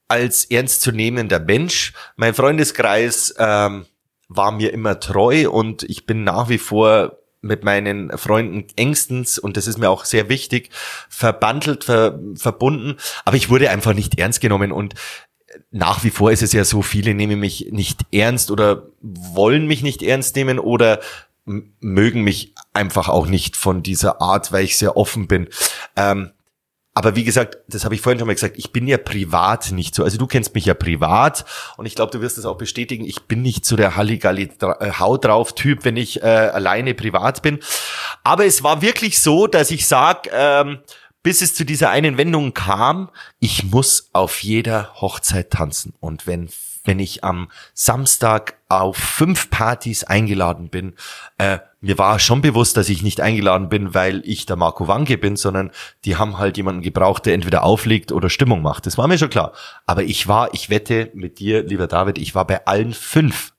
[0.09, 1.93] als ernstzunehmender Mensch.
[2.17, 3.87] Mein Freundeskreis ähm,
[4.31, 9.57] war mir immer treu und ich bin nach wie vor mit meinen Freunden engstens, und
[9.57, 10.71] das ist mir auch sehr wichtig,
[11.09, 12.97] verbandelt, ver, verbunden.
[13.25, 14.95] Aber ich wurde einfach nicht ernst genommen und
[15.73, 19.83] nach wie vor ist es ja so, viele nehmen mich nicht ernst oder wollen mich
[19.83, 21.01] nicht ernst nehmen oder
[21.45, 25.49] mögen mich einfach auch nicht von dieser Art, weil ich sehr offen bin.
[25.97, 26.31] Ähm,
[26.93, 29.95] aber wie gesagt, das habe ich vorhin schon mal gesagt, ich bin ja privat nicht
[29.95, 30.03] so.
[30.03, 31.45] Also du kennst mich ja privat
[31.77, 33.05] und ich glaube, du wirst das auch bestätigen.
[33.05, 37.43] Ich bin nicht so der Halligalli äh, Haut drauf Typ, wenn ich äh, alleine privat
[37.43, 37.61] bin.
[38.25, 40.81] Aber es war wirklich so, dass ich sag, ähm,
[41.23, 45.95] bis es zu dieser einen Wendung kam, ich muss auf jeder Hochzeit tanzen.
[46.01, 46.49] Und wenn
[46.85, 50.95] wenn ich am Samstag auf fünf Partys eingeladen bin,
[51.39, 55.17] äh, mir war schon bewusst, dass ich nicht eingeladen bin, weil ich der Marco Wanke
[55.17, 55.71] bin, sondern
[56.05, 58.87] die haben halt jemanden gebraucht, der entweder auflegt oder Stimmung macht.
[58.87, 59.53] Das war mir schon klar.
[59.87, 63.53] Aber ich war, ich wette mit dir, lieber David, ich war bei allen fünf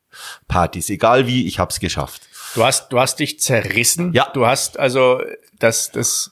[0.48, 2.22] Partys, egal wie, ich hab's geschafft.
[2.54, 4.14] Du hast, du hast dich zerrissen.
[4.14, 4.30] Ja.
[4.34, 5.22] Du hast also
[5.58, 6.32] das, das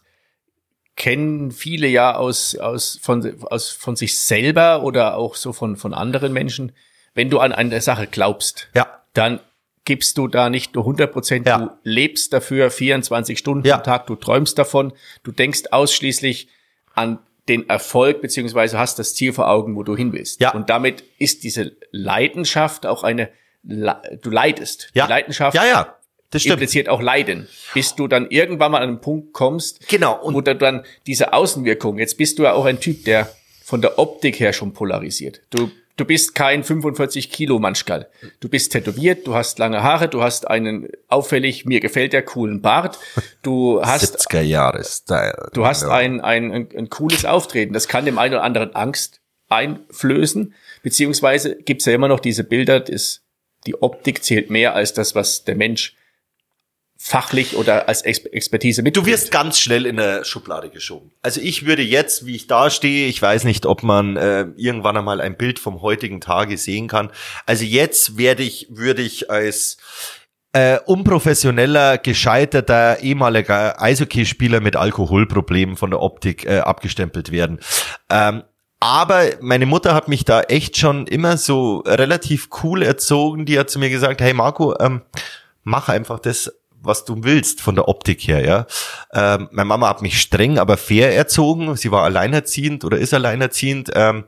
[1.00, 5.96] kennen viele ja aus, aus, von, aus, von sich selber oder auch so von, von
[5.96, 6.74] anderen Menschen.
[7.16, 9.02] Wenn du an eine Sache glaubst, Ja.
[9.14, 9.40] dann
[9.86, 11.58] gibst du da nicht nur 100 Prozent, Ja.
[11.58, 13.78] du lebst dafür 24 Stunden Ja.
[13.78, 16.50] am Tag, du träumst davon, du denkst ausschließlich
[16.94, 20.40] an den Erfolg, beziehungsweise hast das Ziel vor Augen, wo du hin willst.
[20.42, 20.54] Ja.
[20.54, 23.30] Und damit ist diese Leidenschaft auch eine,
[23.64, 24.92] Le- du leidest.
[24.94, 25.06] Ja.
[25.06, 25.96] Die Leidenschaft Ja, ja.
[26.32, 26.54] Das stimmt.
[26.54, 30.42] impliziert auch Leiden, bis du dann irgendwann mal an einen Punkt kommst, Genau, und- wo
[30.42, 33.30] du dann diese Außenwirkung, jetzt bist du ja auch ein Typ, der
[33.64, 35.42] von der Optik her schon polarisiert.
[35.50, 38.10] Du, du bist kein 45 Kilo Manschkal.
[38.40, 42.62] Du bist tätowiert, du hast lange Haare, du hast einen auffällig, mir gefällt der coolen
[42.62, 42.98] Bart,
[43.44, 45.50] du hast 70er Jahre Style.
[45.54, 45.90] Du hast Ja.
[45.90, 47.74] ein, ein, ein, ein cooles Auftreten.
[47.74, 50.54] Das kann dem einen oder anderen Angst einflößen.
[50.84, 53.22] Beziehungsweise gibt's ja immer noch diese Bilder, das,
[53.66, 55.96] die Optik zählt mehr als das, was der Mensch
[57.02, 58.98] fachlich oder als Ex Expertise mit.
[58.98, 61.12] Du wirst ganz schnell in eine Schublade geschoben.
[61.22, 64.98] Also ich würde jetzt, wie ich da stehe, ich weiß nicht, ob man äh, irgendwann
[64.98, 67.10] einmal ein Bild vom heutigen Tage sehen kann.
[67.46, 69.78] Also jetzt werde ich, würde ich als
[70.52, 77.60] äh, unprofessioneller, gescheiterter ehemaliger Eishockeyspieler mit Alkoholproblemen von der Optik äh, abgestempelt werden.
[78.10, 78.44] Ähm,
[78.82, 83.46] aber meine Mutter hat mich da echt schon immer so relativ cool erzogen.
[83.46, 85.02] Die hat zu mir gesagt, hey Marco, ähm,
[85.64, 88.66] mach einfach das, was du willst von der Optik her, ja.
[89.14, 91.76] Ähm, meine Mama hat mich streng, aber fair erzogen.
[91.76, 93.92] Sie war alleinerziehend oder ist alleinerziehend.
[93.96, 94.26] Ähm,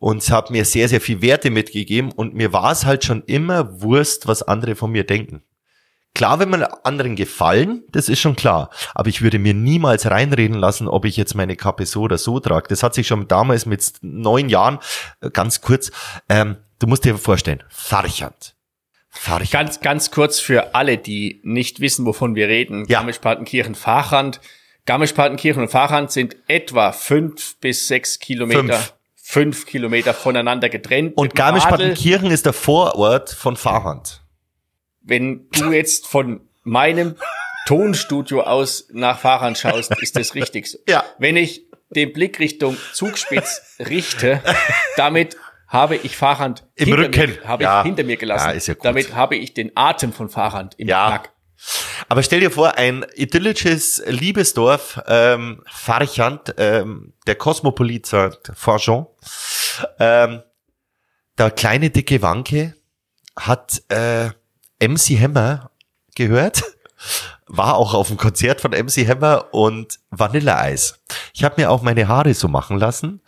[0.00, 3.82] und hat mir sehr, sehr viel Werte mitgegeben und mir war es halt schon immer
[3.82, 5.42] Wurst, was andere von mir denken.
[6.14, 8.70] Klar, wenn man anderen gefallen, das ist schon klar.
[8.94, 12.40] Aber ich würde mir niemals reinreden lassen, ob ich jetzt meine Kappe so oder so
[12.40, 12.66] trage.
[12.68, 14.80] Das hat sich schon damals mit neun Jahren,
[15.20, 15.92] äh, ganz kurz,
[16.28, 18.56] ähm, du musst dir vorstellen, Farchand.
[19.10, 19.50] Farchand.
[19.50, 22.84] Ganz, ganz kurz für alle, die nicht wissen, wovon wir reden.
[22.88, 22.98] Ja.
[23.00, 24.40] Garmisch-Partenkirchen, Fahrrand.
[24.86, 28.94] Garmisch-Partenkirchen und Fahrrand sind etwa fünf bis sechs Kilometer, Fünf.
[29.16, 31.16] fünf Kilometer voneinander getrennt.
[31.16, 31.34] Und.
[31.34, 34.22] Garmisch-Partenkirchen ist der Vorort von Farhand.
[35.02, 37.16] wenn du jetzt von meinem
[37.66, 40.78] Tonstudio aus nach Fahrrad schaust, ist das richtig so.
[40.88, 41.04] Ja.
[41.18, 44.40] Wenn ich den Blick Richtung Zugspitz richte,
[44.96, 45.36] damit
[45.70, 47.30] habe ich Fahrrad Im Rücken.
[47.30, 47.80] Mir, habe Ja.
[47.80, 48.48] ich hinter mir gelassen.
[48.48, 48.84] Ja, ist ja gut.
[48.84, 51.22] Damit habe ich den Atem von Fahrrad im Ja.
[52.08, 59.06] Aber stell dir vor, ein idyllisches Liebesdorf, ähm, Farchant, ähm, der Kosmopolit sagt Farchon,
[59.98, 60.42] ähm,
[61.38, 62.74] der kleine dicke Wanke
[63.38, 64.30] hat äh,
[64.80, 65.70] MC Hammer
[66.16, 66.62] gehört,
[67.46, 70.98] war auch auf dem Konzert von MC Hammer und Vanilleeis.
[71.34, 73.22] Ich habe mir auch meine Haare so machen lassen,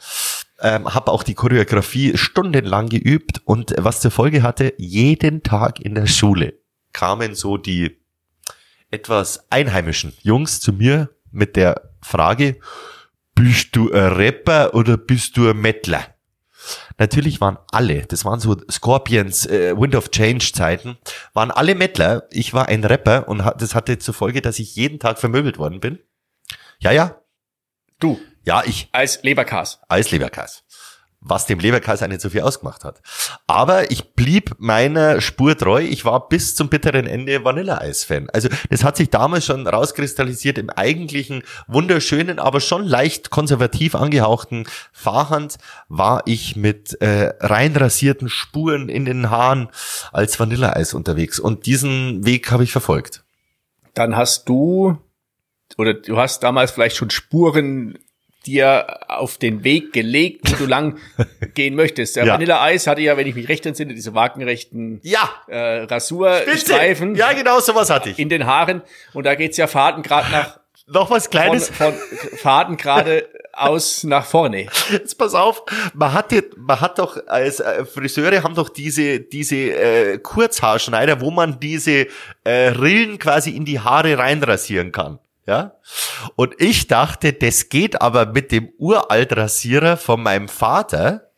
[0.63, 5.95] ähm, habe auch die Choreografie stundenlang geübt und was zur Folge hatte, jeden Tag in
[5.95, 6.55] der Schule
[6.93, 7.99] kamen so die
[8.91, 12.59] etwas einheimischen Jungs zu mir mit der Frage,
[13.35, 16.07] bist du ein Rapper oder bist du ein Mettler?
[16.99, 20.99] Natürlich waren alle, das waren so Scorpions, äh, Wind of Change Zeiten,
[21.33, 22.29] waren alle Mettler.
[22.31, 25.81] Ich war ein Rapper und das hatte zur Folge, dass ich jeden Tag vermöbelt worden
[25.81, 25.99] bin.
[26.79, 27.21] Ja, ja.
[27.99, 28.21] Du.
[28.45, 28.89] Ja, ich.
[28.93, 29.81] Als Leberkas.
[29.89, 30.65] Als Leberkas
[31.23, 33.01] was dem Leberkaiser nicht so viel ausgemacht hat.
[33.47, 35.81] Aber ich blieb meiner Spur treu.
[35.81, 38.29] Ich war bis zum bitteren Ende Vanilleeis-Fan.
[38.31, 44.67] Also das hat sich damals schon rauskristallisiert im eigentlichen wunderschönen, aber schon leicht konservativ angehauchten
[44.93, 49.69] Fahrhand war ich mit äh, rein rasierten Spuren in den Haaren
[50.13, 51.39] als Vanilleeis unterwegs.
[51.39, 53.23] Und diesen Weg habe ich verfolgt.
[53.95, 54.99] Dann hast du
[55.79, 57.99] oder du hast damals vielleicht schon Spuren
[58.47, 60.99] dir auf den Weg gelegt, wo du lang
[61.55, 62.17] gehen möchtest.
[62.17, 62.35] Der ja.
[62.35, 65.29] Vanilla Eis hatte ja, wenn ich mich recht entsinne, diese wagenrechten ja.
[65.47, 67.15] äh, Rasurstreifen.
[67.15, 68.19] Ja, genau, sowas hatte ich.
[68.19, 68.83] In den Haaren.
[69.13, 71.69] Und da geht's ja Faden gerade nach noch was Kleines.
[71.69, 74.67] Von, von Faden gerade aus nach vorne.
[74.91, 75.63] Jetzt pass auf,
[75.95, 81.31] man hat, man hat doch als äh, Friseure haben doch diese diese äh, Kurzhaarschneider, wo
[81.31, 82.07] man diese
[82.45, 85.19] äh, Rillen quasi in die Haare reinrasieren kann.
[85.53, 85.77] Ja?
[86.35, 91.31] Und ich dachte, das geht aber mit dem Uraltrasierer von meinem Vater,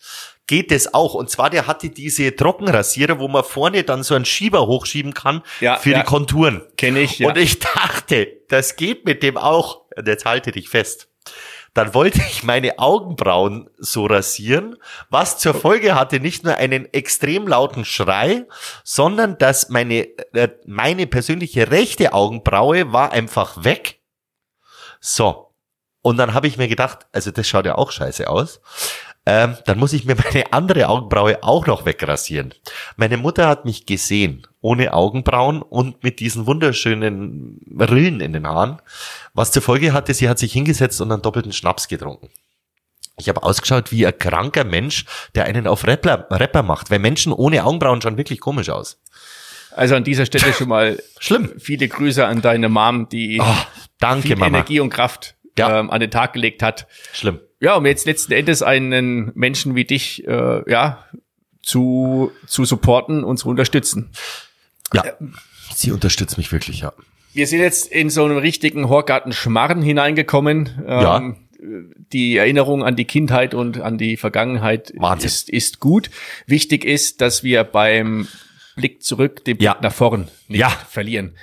[0.47, 1.15] geht das auch.
[1.15, 5.43] Und zwar, der hatte diese Trockenrasierer, wo man vorne dann so einen Schieber hochschieben kann
[5.61, 5.99] ja, für ja.
[5.99, 6.63] die Konturen.
[6.77, 7.29] Kenne ich, ja.
[7.29, 9.83] Und ich dachte, das geht mit dem auch.
[9.97, 11.09] Und jetzt halte dich fest.
[11.75, 14.77] Dann wollte ich meine Augenbrauen so rasieren,
[15.11, 18.47] was zur Folge hatte nicht nur einen extrem lauten Schrei,
[18.85, 23.99] sondern dass meine, äh, meine persönliche rechte Augenbraue war einfach weg.
[25.05, 25.51] So.
[26.01, 28.61] Und dann habe ich mir gedacht, also das schaut ja auch scheiße aus.
[29.27, 32.55] Ähm, dann muss ich mir meine andere Augenbraue auch noch wegrasieren.
[32.97, 38.81] Meine Mutter hat mich gesehen, ohne Augenbrauen und mit diesen wunderschönen Rillen in den Haaren.
[39.35, 42.31] Was zur Folge hatte, sie hat sich hingesetzt und einen doppelten Schnaps getrunken.
[43.19, 46.91] Ich habe ausgeschaut wie ein kranker Mensch, der einen auf Rapper, Rapper macht.
[46.91, 48.99] Weil Menschen ohne Augenbrauen schauen wirklich komisch aus.
[49.75, 51.53] Also an dieser Stelle schon mal schlimm.
[51.59, 53.57] Viele Grüße an deine Mom, die oh,
[53.99, 54.59] danke, viel Mama.
[54.59, 55.81] Energie und Kraft ja.
[55.81, 56.87] ähm, an den Tag gelegt hat.
[57.13, 57.41] Schlimm.
[57.61, 61.05] Ja, um jetzt letzten Endes einen Menschen wie dich äh, ja
[61.63, 64.11] zu zu supporten und zu unterstützen.
[64.93, 65.05] Ja,
[65.75, 66.93] sie unterstützt mich wirklich, ja
[67.35, 70.71] wir sind jetzt in so einen richtigen Horgarten-Schmarren hineingekommen.
[70.87, 71.19] Ja.
[71.19, 71.37] Ähm,
[72.13, 76.11] die Erinnerung an die Kindheit und an die Vergangenheit ist, ist gut.
[76.47, 78.29] Wichtig ist, dass wir beim
[78.77, 79.79] Blick zurück den Blick ja.
[79.81, 80.69] nach vorn nicht ja.
[80.69, 81.37] verlieren.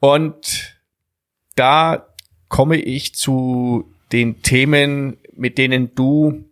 [0.00, 0.74] Und
[1.56, 2.06] da
[2.48, 6.44] komme ich zu den Themen, mit denen du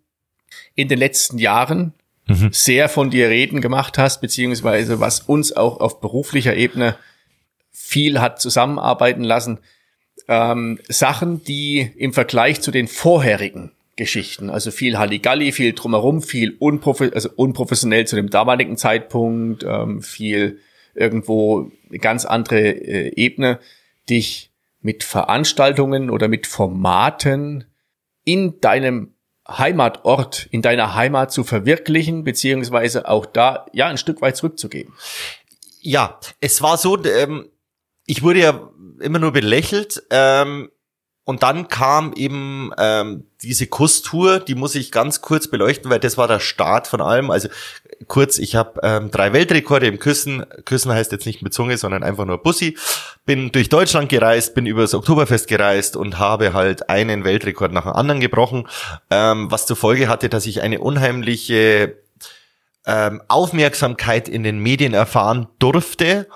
[0.74, 1.92] in den letzten Jahren
[2.26, 2.50] mhm.
[2.52, 6.96] sehr von dir reden gemacht hast, beziehungsweise was uns auch auf beruflicher Ebene
[7.70, 9.58] viel hat zusammenarbeiten lassen.
[10.28, 16.56] Ähm, Sachen, die im Vergleich zu den vorherigen Geschichten, also viel Halligalli, viel drumherum, viel
[16.58, 20.60] unprofe also unprofessionell zu dem damaligen Zeitpunkt, ähm, viel
[20.94, 23.58] irgendwo eine ganz andere äh, Ebene,
[24.08, 27.64] dich mit Veranstaltungen oder mit Formaten
[28.24, 29.14] in deinem
[29.46, 34.94] Heimatort, in deiner Heimat zu verwirklichen, beziehungsweise auch da ja ein Stück weit zurückzugeben.
[35.80, 37.48] Ja, es war so, ähm,
[38.06, 40.02] ich wurde ja immer nur belächelt.
[40.10, 40.70] Ähm,
[41.28, 46.16] und dann kam eben ähm, diese Kusstour, die muss ich ganz kurz beleuchten, weil das
[46.16, 47.30] war der Start von allem.
[47.30, 47.50] Also
[48.06, 50.46] kurz, ich habe ähm, drei Weltrekorde im Küssen.
[50.64, 52.78] Küssen heißt jetzt nicht mit Zunge, sondern einfach nur Bussi.
[53.26, 57.92] Bin durch Deutschland gereist, bin übers Oktoberfest gereist und habe halt einen Weltrekord nach dem
[57.92, 58.66] anderen gebrochen,
[59.10, 61.98] ähm, was zur Folge hatte, dass ich eine unheimliche
[62.86, 66.26] ähm, Aufmerksamkeit in den Medien erfahren durfte.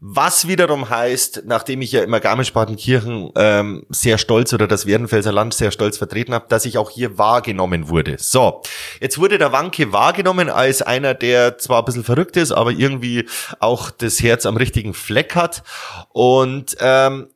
[0.00, 5.54] Was wiederum heißt, nachdem ich ja immer Garmisch-Partenkirchen ähm, sehr stolz oder das Werdenfelser Land
[5.54, 8.14] sehr stolz vertreten habe, dass ich auch hier wahrgenommen wurde.
[8.16, 8.62] So,
[9.00, 13.28] jetzt wurde der Wanke wahrgenommen als einer, der zwar ein bisschen verrückt ist, aber irgendwie
[13.58, 15.64] auch das Herz am richtigen Fleck hat.
[16.10, 17.30] Und ähm,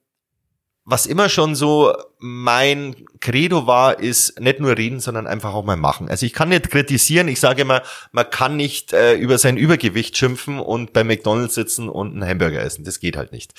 [0.85, 5.77] was immer schon so mein Credo war, ist nicht nur reden, sondern einfach auch mal
[5.77, 6.09] machen.
[6.09, 10.17] Also ich kann nicht kritisieren, ich sage immer, man kann nicht äh, über sein Übergewicht
[10.17, 12.85] schimpfen und bei McDonald's sitzen und einen Hamburger essen.
[12.85, 13.55] Das geht halt nicht.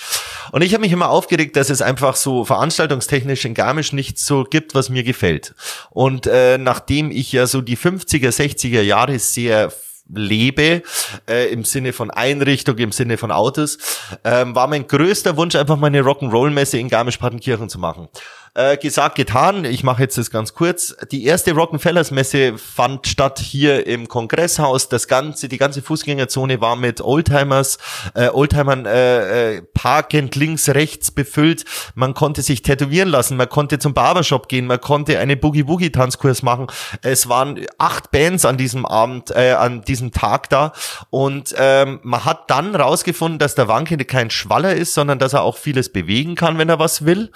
[0.51, 4.43] Und ich habe mich immer aufgeregt, dass es einfach so veranstaltungstechnisch in Garmisch nichts so
[4.43, 5.55] gibt, was mir gefällt.
[5.91, 9.71] Und äh, nachdem ich ja so die 50er, 60er Jahre sehr
[10.16, 10.84] lebe,
[11.30, 13.78] äh, im Sinne von Einrichtung, im Sinne von Autos,
[14.24, 18.07] ähm, war mein größter Wunsch, einfach mal eine Rock'n'Roll-Messe in Garmisch-Partenkirchen zu machen.
[18.56, 19.66] Äh, gesagt, getan.
[19.66, 20.95] Ich mache jetzt das ganz kurz.
[21.12, 24.89] Die erste Rock'n'Fellers Messe fand statt hier im Kongresshaus.
[24.89, 27.80] Das ganze, die ganze Fußgängerzone war mit Oldtimers,
[28.14, 31.66] äh, Oldtimern äh, äh, parkend links, rechts befüllt.
[31.95, 36.68] Man konnte sich tätowieren lassen, man konnte zum Barbershop gehen, man konnte eine Boogie-Woogie-Tanzkurs machen.
[37.01, 40.74] Es waren acht Bands an diesem Abend, äh, an diesem Tag da.
[41.10, 45.41] Und ähm, man hat dann rausgefunden, dass der Wanke kein Schwaller ist, sondern dass er
[45.41, 47.32] auch vieles bewegen kann, wenn er was will.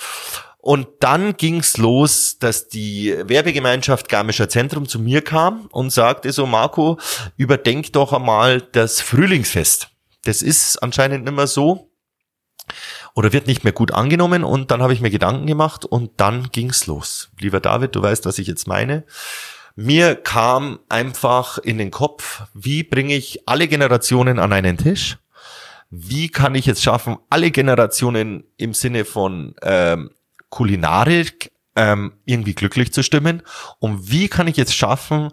[0.67, 6.45] Und dann ging's los, dass die Werbegemeinschaft Garmischer Zentrum zu mir kam und sagte so,
[6.45, 6.99] Marco,
[7.37, 9.87] überdenk doch einmal das Frühlingsfest.
[10.25, 11.89] Das ist anscheinend nicht mehr so
[13.15, 16.49] oder wird nicht mehr gut angenommen und dann habe ich mir Gedanken gemacht und dann
[16.51, 17.29] ging's los.
[17.39, 19.05] Lieber David, du weißt, was ich jetzt meine.
[19.77, 25.17] Mir kam einfach in den Kopf, wie bringe ich alle Generationen an einen Tisch?
[25.89, 30.09] Wie kann ich es schaffen, alle Generationen im Sinne von ähm,
[30.49, 33.43] Kulinarik ähm, irgendwie glücklich zu stimmen?
[33.79, 35.29] Und wie kann ich jetzt schaffen,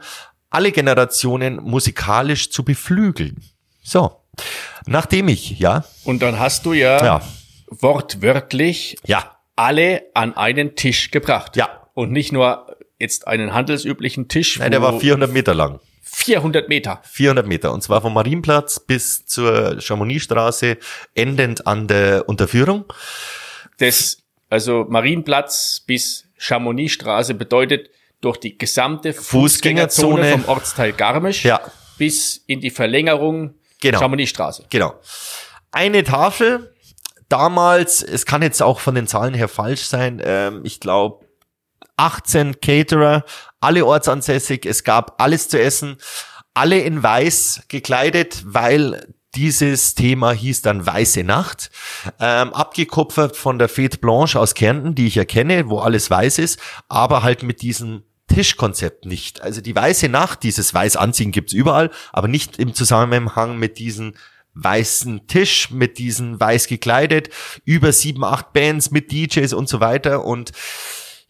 [0.51, 3.43] alle Generationen musikalisch zu beflügeln?
[3.83, 4.21] So,
[4.87, 5.85] nachdem ich, ja.
[6.05, 7.23] Und dann hast du ja, Ja.
[7.69, 11.57] wortwörtlich Ja, alle an einen Tisch gebracht.
[11.57, 11.69] Ja.
[11.95, 14.59] Und nicht nur jetzt einen handelsüblichen Tisch.
[14.59, 15.81] nein, der war 400 Meter lang.
[16.03, 17.01] 400 Meter.
[17.05, 17.73] 400 Meter.
[17.73, 20.79] Und zwar vom Marienplatz bis zur Chamonixstraße,
[21.15, 22.85] endend an der Unterführung.
[23.79, 24.19] Das,
[24.55, 27.91] also Marienplatz bis Chamonixstraße bedeutet
[28.21, 30.23] durch die gesamte Fußgängerzone.
[30.23, 31.61] Fußgängerzone vom Ortsteil Garmisch Ja.
[31.99, 33.99] bis in die Verlängerung Genau.
[33.99, 34.67] Chamonixstraße.
[34.71, 34.95] Genau.
[35.73, 36.73] Eine Tafel.
[37.29, 41.25] Damals, es kann jetzt auch von den Zahlen her falsch sein, ähm, ich glaube
[41.97, 43.25] 18 Caterer,
[43.61, 45.97] alle ortsansässig, es gab alles zu essen,
[46.55, 51.71] alle in weiß gekleidet, weil dieses Thema hieß dann Weiße Nacht,
[52.21, 56.61] ähm, abgekupfert von der Fete Blanche aus Kärnten, die ich erkenne, wo alles weiß ist,
[56.89, 59.43] aber halt mit diesem Tischkonzept nicht.
[59.43, 64.17] Also die Weiße Nacht, dieses Weißanziehen gibt's überall, aber nicht im Zusammenhang mit diesen
[64.55, 67.29] weißen Tisch, mit diesen weiß gekleidet,
[67.65, 70.53] über sieben, acht Bands mit DJs und so weiter und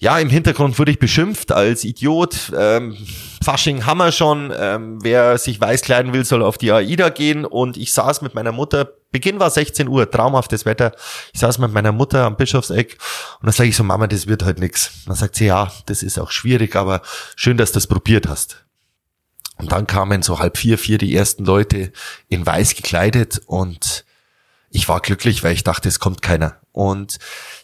[0.05, 2.52] ja, im Hintergrund wurde ich beschimpft als Idiot.
[2.55, 2.94] Ähm,
[3.42, 4.52] Fasching Hammer schon.
[4.55, 7.46] Ähm, wer sich weiß kleiden will, soll auf die AIDA gehen.
[7.46, 8.86] Und ich saß mit meiner Mutter.
[9.12, 10.92] Beginn war 16 Uhr, traumhaftes Wetter.
[11.32, 12.98] Ich saß mit meiner Mutter am Bischofseck
[13.40, 14.90] und dann sage ich so, Mama, das wird halt nix.
[15.07, 17.00] Dann sagt sie, ja, das ist auch schwierig, aber
[17.34, 18.62] schön, dass du das probiert hast.
[19.57, 21.92] Und dann kamen so halb vier, vier die ersten Leute
[22.28, 24.03] in weiß gekleidet und
[24.74, 26.60] ich war glücklich, weil ich dachte, es kommt keiner.
[26.72, 27.18] Und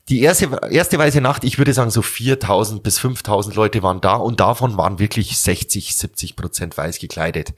[0.09, 4.15] die erste, erste weiße Nacht, ich würde sagen, so 4000 bis 5000 Leute waren da
[4.15, 7.53] und davon waren wirklich 60, 70 Prozent weiß gekleidet.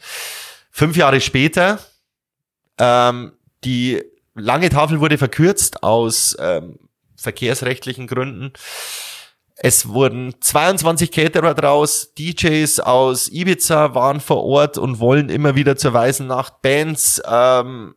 [0.71, 1.81] Fünf Jahre später,
[2.79, 3.33] ähm,
[3.63, 4.03] die
[4.35, 6.79] lange Tafel wurde verkürzt aus ähm,
[7.17, 8.55] verkehrsrechtlichen Gründen.
[9.57, 15.77] Es wurden 22 Caterer draus, DJs aus Ibiza waren vor Ort und wollen immer wieder
[15.77, 17.95] zur Weißen Nacht, Bands, ähm,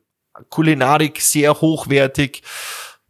[0.50, 2.44] Kulinarik sehr hochwertig.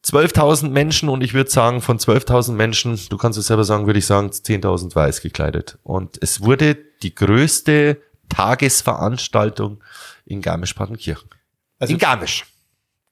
[0.04, 3.98] 12.000 Menschen und ich würde sagen, von 12.000 Menschen, du kannst es selber sagen, würde
[3.98, 5.80] ich sagen, 10.000 weiß gekleidet.
[5.82, 8.00] Und es wurde die größte
[8.30, 9.84] Tagesveranstaltung
[10.26, 11.30] in Garmisch-Partenkirchen.
[11.80, 12.46] Also in Garmisch.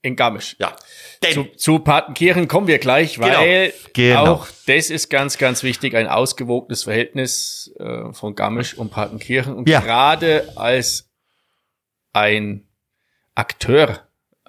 [0.03, 0.55] in Garmisch.
[0.59, 0.75] Ja.
[1.33, 4.25] Zu, zu Patenkirchen kommen wir gleich, weil Genau.
[4.33, 9.55] auch das ist ganz, ganz wichtig, ein ausgewogenes Verhältnis äh, von Garmisch und Patenkirchen.
[9.55, 9.79] Und Ja.
[9.79, 11.09] gerade als
[12.11, 12.67] ein
[13.35, 13.99] Akteur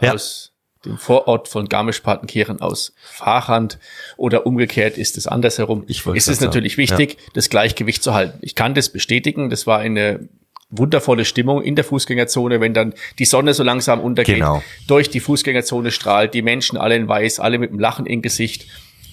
[0.00, 0.12] Ja.
[0.14, 0.52] aus
[0.84, 3.78] dem Vorort von Garmisch-Partenkirchen aus Fahrhand
[4.18, 8.12] oder umgekehrt ist es andersherum, Ich ist es grad natürlich sagen, wichtig, das Gleichgewicht zu
[8.12, 8.38] halten.
[8.42, 10.28] Ich kann das bestätigen, das war eine
[10.68, 14.62] wundervolle Stimmung in der Fußgängerzone, wenn dann die Sonne so langsam untergeht, Genau.
[14.86, 18.66] durch die Fußgängerzone strahlt, die Menschen alle in weiß, alle mit einem Lachen im Gesicht.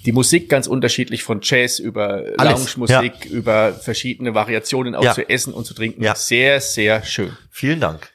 [0.05, 5.13] Die Musik ganz unterschiedlich von Jazz über Lounge-Musik, über verschiedene Variationen auch Ja.
[5.13, 6.03] zu essen und zu trinken.
[6.03, 6.15] Ja.
[6.15, 7.37] Sehr, sehr schön.
[7.51, 8.09] Vielen Dank.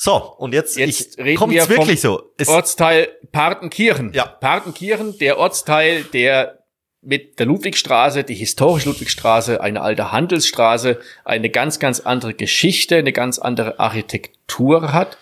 [0.00, 2.32] So, und jetzt, Jetzt ich, reden wir wirklich so.
[2.36, 4.12] Es, Ortsteil Partenkirchen.
[4.12, 4.26] Ja.
[4.26, 6.64] Partenkirchen, der Ortsteil, der
[7.00, 13.12] mit der Ludwigstraße, die historische Ludwigstraße, eine alte Handelsstraße, eine ganz, ganz andere Geschichte, eine
[13.12, 15.18] ganz andere Architektur hat,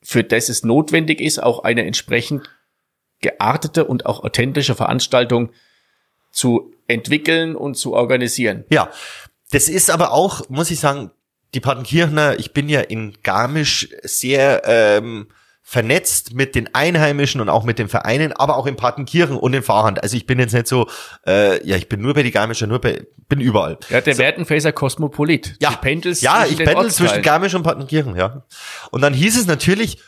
[0.00, 2.48] für das es notwendig ist, auch eine entsprechend
[3.20, 5.50] geartete und auch authentische Veranstaltung
[6.30, 8.64] zu entwickeln und zu organisieren.
[8.70, 8.90] Ja,
[9.50, 11.10] das ist aber auch, muss ich sagen,
[11.54, 15.28] die Partenkirchner, ich bin ja in Garmisch sehr ähm,
[15.62, 19.62] vernetzt mit den Einheimischen und auch mit den Vereinen, aber auch in Partenkirchen und in
[19.62, 20.02] Fahrhand.
[20.02, 20.88] Also ich bin jetzt nicht so,
[21.26, 23.78] äh, ja, ich bin nur bei die Garmischer, nur bei, bin überall.
[23.88, 24.22] Ja, der so.
[24.22, 25.56] Wertenfelser Kosmopolit.
[25.60, 28.44] Ja, du pendelst ja ich pendel zwischen Garmisch und Partenkirchen, ja.
[28.90, 29.98] Und dann hieß es natürlich,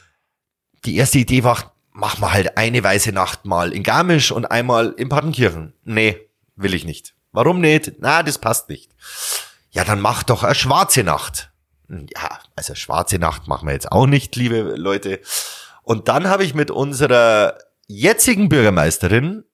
[0.84, 4.94] die erste Idee war, mach mal halt eine weiße Nacht mal in Garmisch und einmal
[4.96, 5.74] in Partenkirchen.
[5.84, 6.18] Nee,
[6.56, 7.14] will ich nicht.
[7.30, 7.92] Warum nicht?
[8.00, 8.90] Na, das passt nicht.
[9.72, 11.50] Ja, dann mach doch eine schwarze Nacht.
[11.88, 15.20] Ja, also schwarze Nacht machen wir jetzt auch nicht, liebe Leute.
[15.82, 17.58] Und dann habe ich mit unserer
[17.88, 19.44] jetzigen Bürgermeisterin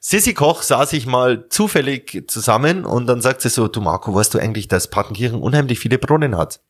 [0.00, 4.32] Sissy Koch saß ich mal zufällig zusammen und dann sagt sie so, du Marco, weißt
[4.32, 6.60] du eigentlich, dass Partenkirchen unheimlich viele Brunnen hat?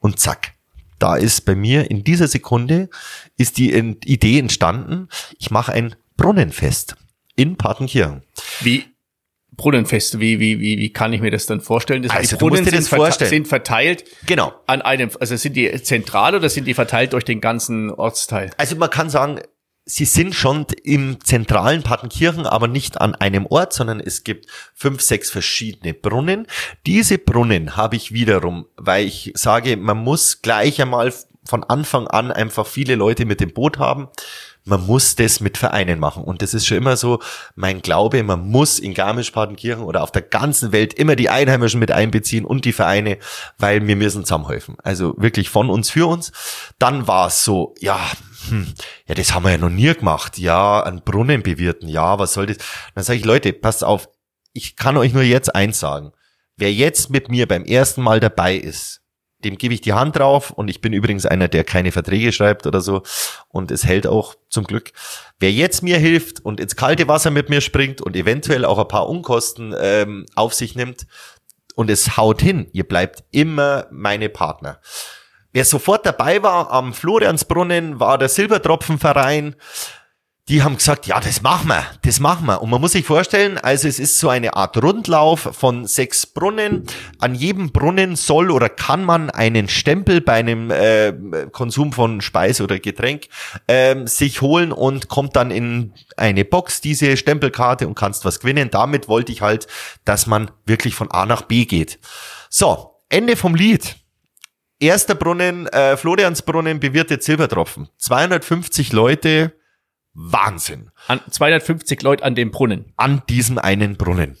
[0.00, 0.54] Und zack,
[0.98, 2.90] da ist bei mir in dieser Sekunde
[3.36, 5.08] ist die Idee entstanden,
[5.38, 6.96] ich mache ein Brunnenfest
[7.36, 8.24] in Partenkirchen.
[8.60, 8.91] Wie
[9.62, 12.02] Brunnenfest, wie, wie, wie, wie kann ich mir das dann vorstellen?
[12.02, 14.52] Das also, die Brunnen sind, verte sind, verteilt genau.
[14.66, 18.50] an einem, also sind die zentral oder sind die verteilt durch den ganzen Ortsteil?
[18.56, 19.40] Also man kann sagen,
[19.84, 25.00] sie sind schon im zentralen Partenkirchen, aber nicht an einem Ort, sondern es gibt fünf,
[25.00, 26.48] sechs verschiedene Brunnen.
[26.84, 32.32] Diese Brunnen habe ich wiederum, weil ich sage, man muss gleich einmal von Anfang an
[32.32, 34.08] einfach viele Leute mit dem Boot haben
[34.64, 36.24] man muss das mit Vereinen machen.
[36.24, 37.20] Und das ist schon immer so
[37.54, 41.90] mein Glaube, man muss in Garmisch-Partenkirchen oder auf der ganzen Welt immer die Einheimischen mit
[41.90, 43.18] einbeziehen und die Vereine,
[43.58, 44.76] weil wir müssen zusammenhelfen.
[44.82, 46.32] Also wirklich von uns für uns.
[46.78, 47.98] Dann war es so, ja,
[48.48, 48.72] hm,
[49.06, 50.38] ja, das haben wir ja noch nie gemacht.
[50.38, 51.88] Ja, einen Brunnen bewirten.
[51.88, 52.58] Ja, was soll das?
[52.94, 54.08] Dann sage ich, Leute, passt auf.
[54.52, 56.12] Ich kann euch nur jetzt eins sagen.
[56.56, 59.01] Wer jetzt mit mir beim ersten Mal dabei ist,
[59.44, 62.66] dem gebe ich die Hand drauf und ich bin übrigens einer, der keine Verträge schreibt
[62.66, 63.02] oder so
[63.48, 64.92] und es hält auch zum Glück.
[65.38, 68.88] Wer jetzt mir hilft und ins kalte Wasser mit mir springt und eventuell auch ein
[68.88, 71.06] paar Unkosten ähm, auf sich nimmt
[71.74, 74.80] und es haut hin, ihr bleibt immer meine Partner.
[75.52, 79.54] Wer sofort dabei war am Floriansbrunnen, war der Silbertropfenverein
[80.48, 82.62] die haben gesagt, ja, das machen wir, das machen wir.
[82.62, 86.84] Und man muss sich vorstellen, also es ist so eine Art Rundlauf von sechs Brunnen.
[87.20, 91.12] An jedem Brunnen soll oder kann man einen Stempel bei einem äh,
[91.52, 93.28] Konsum von Speise oder Getränk
[93.68, 98.68] äh, sich holen und kommt dann in eine Box, diese Stempelkarte und kannst was gewinnen.
[98.70, 99.68] Damit wollte ich halt,
[100.04, 102.00] dass man wirklich von A nach B geht.
[102.50, 103.94] So, Ende vom Lied.
[104.80, 107.88] Erster Brunnen, äh, Floriansbrunnen bewirtet Silbertropfen.
[107.98, 109.52] 250 Leute
[110.14, 110.90] Wahnsinn.
[111.08, 112.92] An 250 Leute an dem Brunnen.
[112.96, 114.36] An diesem einen Brunnen.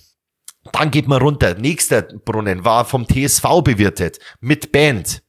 [0.72, 1.54] Dann geht man runter.
[1.54, 4.18] Nächster Brunnen war vom TSV bewirtet.
[4.40, 5.22] Mit Band.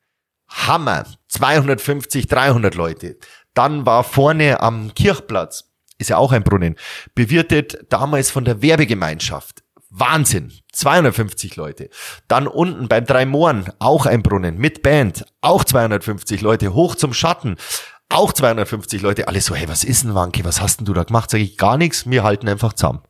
[0.48, 1.06] Hammer.
[1.30, 3.18] 250, 300 Leute.
[3.54, 6.76] Dann war vorne am Kirchplatz, ist ja auch ein Brunnen,
[7.16, 9.64] bewirtet damals von der Werbegemeinschaft.
[9.96, 10.52] Wahnsinn.
[10.72, 11.90] 250 Leute.
[12.28, 15.24] Dann unten beim Drei Mohren auch ein Brunnen mit Band.
[15.42, 16.74] Auch 250 Leute.
[16.74, 17.58] Hoch zum Schatten
[18.14, 21.04] auch 250 Leute, alle so, hey, was ist denn Wanke, was hast denn du da
[21.04, 21.30] gemacht?
[21.30, 23.02] Sag ich, gar nichts, wir halten einfach zusammen.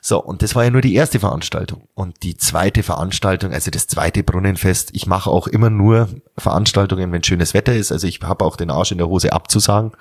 [0.00, 1.88] So, und das war ja nur die erste Veranstaltung.
[1.94, 7.22] Und die zweite Veranstaltung, also das zweite Brunnenfest, ich mache auch immer nur Veranstaltungen, wenn
[7.22, 7.92] schönes Wetter ist.
[7.92, 9.92] Also ich habe auch den Arsch in der Hose abzusagen.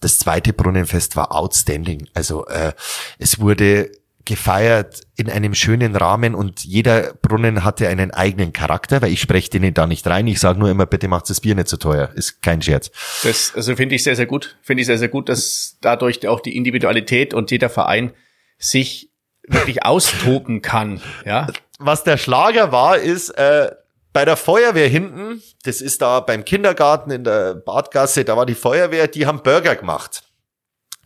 [0.00, 2.08] Das zweite Brunnenfest war outstanding.
[2.14, 2.72] Also äh,
[3.18, 3.90] es wurde
[4.26, 9.48] gefeiert in einem schönen Rahmen und jeder Brunnen hatte einen eigenen Charakter, weil ich spreche
[9.48, 10.26] denen da nicht rein.
[10.26, 12.10] Ich sage nur immer, bitte macht das Bier nicht zu so teuer.
[12.14, 12.90] Ist kein Scherz.
[13.22, 14.56] Das also finde ich sehr, sehr gut.
[14.62, 18.12] Finde ich sehr, sehr gut, dass dadurch auch die Individualität und jeder Verein
[18.58, 19.10] sich
[19.46, 21.00] wirklich austoben kann.
[21.24, 21.46] Ja.
[21.78, 23.70] Was der Schlager war, ist äh,
[24.12, 28.54] bei der Feuerwehr hinten, das ist da beim Kindergarten in der Badgasse, da war die
[28.54, 30.22] Feuerwehr, die haben Burger gemacht.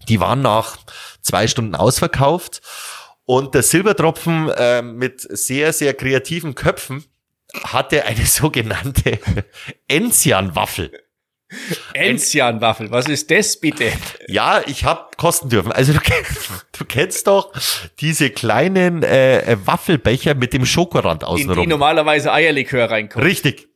[0.08, 0.78] Die waren nach
[1.20, 2.62] zwei Stunden ausverkauft
[3.30, 7.04] und der Silbertropfen äh, mit sehr, sehr kreativen Köpfen
[7.62, 9.20] hatte eine sogenannte
[9.86, 10.90] Enzian-Waffel.
[11.94, 13.92] Enzian-Waffel, was ist das bitte?
[14.26, 15.70] Ja, ich habe kosten dürfen.
[15.70, 16.00] Also du,
[16.76, 17.52] du kennst doch
[18.00, 21.56] diese kleinen äh, Waffelbecher mit dem Schokorand außenrum.
[21.58, 23.24] In die normalerweise Eierlikör reinkommt.
[23.24, 23.68] Richtig.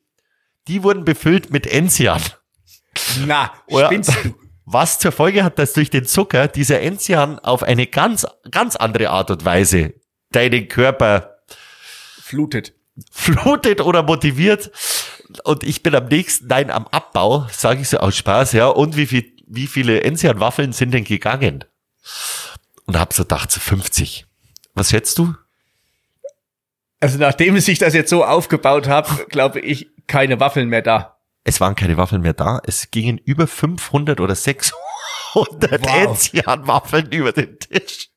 [0.66, 2.20] Die wurden befüllt mit Enzian.
[3.24, 4.34] Na, spinnst du?
[4.66, 9.10] Was zur Folge hat, dass durch den Zucker dieser Enzian auf eine ganz, ganz andere
[9.10, 9.94] Art und Weise
[10.32, 11.38] deinen Körper
[12.20, 12.72] flutet.
[13.10, 14.70] Flutet oder motiviert.
[15.44, 18.68] Und ich bin am nächsten, nein, am Abbau, sage ich so aus Spaß, ja.
[18.68, 21.64] Und wie viel, wie viele Enzian-Waffeln sind denn gegangen?
[22.86, 24.26] Und hab so gedacht, so 50.
[24.74, 25.34] Was schätzt du?
[27.00, 31.13] Also nachdem sich das jetzt so aufgebaut hat, glaube ich, keine Waffeln mehr da.
[31.44, 32.60] Es waren keine Waffeln mehr da.
[32.66, 34.74] Es gingen über 500 oder 600
[35.34, 35.96] 100 Wow.
[35.96, 38.08] Enzian-Waffeln über den Tisch.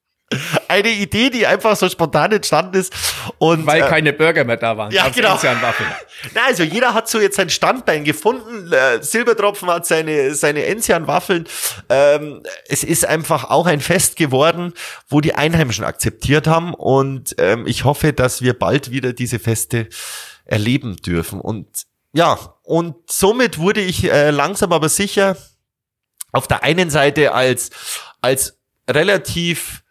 [0.67, 2.93] Eine Idee, die einfach so spontan entstanden ist.
[3.37, 4.91] Und, Weil äh, keine Burger mehr da waren.
[4.91, 5.39] Ja, genau.
[6.35, 8.69] Na, also jeder hat so jetzt sein Standbein gefunden.
[8.73, 11.47] Äh, Silbertropfen hat seine, seine Enzian-Waffeln.
[11.87, 14.73] Ähm, es ist einfach auch ein Fest geworden,
[15.07, 16.73] wo die Einheimischen akzeptiert haben.
[16.73, 19.87] Und ähm, ich hoffe, dass wir bald wieder diese Feste
[20.43, 21.39] erleben dürfen.
[21.39, 21.67] Und
[22.17, 25.37] ja, und somit wurde ich äh, langsam aber sicher
[26.31, 27.69] auf der einen Seite als,
[28.21, 28.57] als
[28.89, 29.83] relativ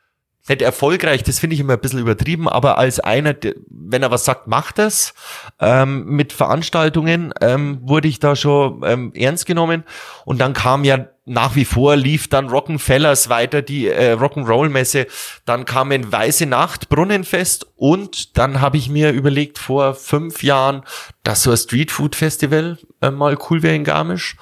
[0.48, 3.34] nicht erfolgreich, das finde ich immer ein bisschen übertrieben, aber als einer,
[3.68, 5.14] wenn er was sagt, macht das.
[5.60, 9.84] Ähm, mit Veranstaltungen ähm, wurde ich da schon ähm, ernst genommen
[10.24, 15.08] und dann kam ja nach wie vor lief dann Rock'n'Fellers weiter, die äh, Rock'n'Roll-Messe,
[15.44, 20.82] dann kam ein Weiße Nacht, Brunnenfest und dann habe ich mir überlegt vor fünf Jahren,
[21.24, 24.36] dass so ein Streetfood-Festival äh, mal cool wäre in Garmisch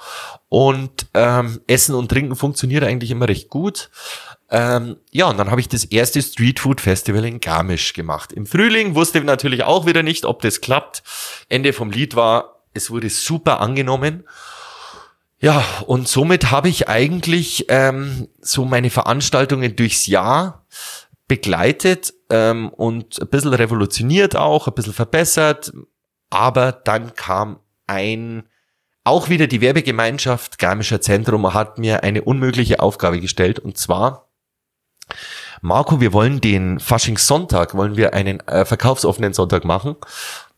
[0.50, 3.90] und ähm, Essen und Trinken funktioniert eigentlich immer recht gut.
[4.50, 8.30] Ähm, ja, und dann habe ich das erste Streetfood Festival in Garmisch gemacht.
[8.32, 11.02] Im Frühling wusste ich natürlich auch wieder nicht, ob das klappt.
[11.48, 14.24] Ende vom Lied war, es wurde super angenommen.
[15.44, 20.64] Ja, und somit habe ich eigentlich ähm, so meine Veranstaltungen durchs Jahr
[21.28, 25.70] begleitet ähm, und ein bisschen revolutioniert auch, ein bisschen verbessert.
[26.30, 28.48] Aber dann kam ein
[29.04, 34.30] auch wieder die Werbegemeinschaft Garmischer Zentrum hat mir eine unmögliche Aufgabe gestellt und zwar
[35.60, 39.96] Marco, wir wollen den Faschingssonntag, wollen wir einen äh, verkaufsoffenen Sonntag machen.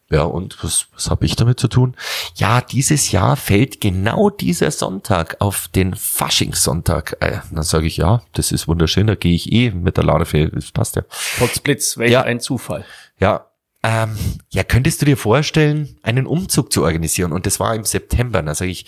[0.08, 1.96] Ja, und was, was habe ich damit zu tun?
[2.36, 7.16] Ja, dieses Jahr fällt genau dieser Sonntag auf den Faschingssonntag.
[7.20, 10.48] Äh, dann sage ich, ja, das ist wunderschön, da gehe ich eh mit der Larve,
[10.50, 11.02] das passt ja.
[11.38, 12.22] Potzblitz, welch Ja.
[12.22, 12.84] ein Zufall.
[13.18, 13.46] Ja,
[13.82, 14.16] ähm,
[14.50, 17.32] ja, könntest du dir vorstellen, einen Umzug zu organisieren?
[17.32, 18.42] Und das war im September.
[18.42, 18.86] Da sage ich,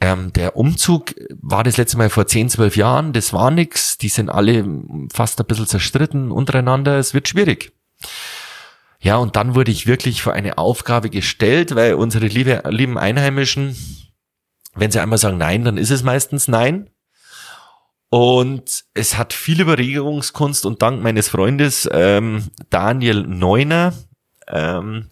[0.00, 3.98] ähm, der Umzug war das letzte Mal vor 10, 12 Jahren, das war nix.
[3.98, 4.64] Die sind alle
[5.12, 6.96] fast ein bisschen zerstritten untereinander.
[6.98, 7.72] Es wird schwierig.
[9.00, 13.76] Ja, und dann wurde ich wirklich vor eine Aufgabe gestellt, weil unsere liebe, lieben Einheimischen,
[14.74, 16.90] wenn sie einmal sagen Nein, dann ist es meistens Nein.
[18.10, 23.92] Und es hat viel Überregungskunst und dank meines Freundes ähm, Daniel Neuner
[24.50, 25.08] ähm,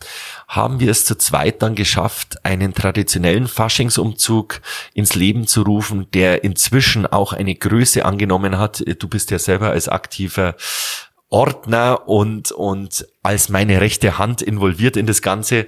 [0.48, 4.60] haben wir es zu zweit dann geschafft, einen traditionellen Faschingsumzug
[4.94, 8.82] ins Leben zu rufen, der inzwischen auch eine Größe angenommen hat.
[8.98, 10.54] Du bist ja selber als aktiver
[11.36, 15.66] Ordner und, und als meine rechte Hand involviert in das Ganze,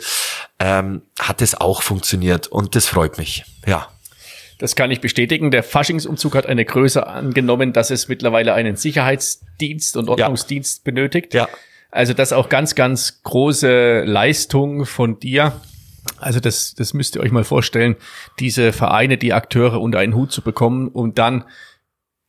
[0.58, 3.44] ähm, hat es auch funktioniert und das freut mich.
[3.66, 3.86] Ja.
[4.56, 5.50] Das kann ich bestätigen.
[5.50, 11.34] Der Faschingsumzug hat eine Größe angenommen, dass es mittlerweile einen Sicherheitsdienst und Ordnungsdienst benötigt.
[11.34, 11.50] Ja.
[11.90, 15.52] Also das auch ganz, ganz große Leistung von dir.
[16.16, 17.96] Also das, das müsst ihr euch mal vorstellen,
[18.38, 21.44] diese Vereine, die Akteure unter einen Hut zu bekommen und dann,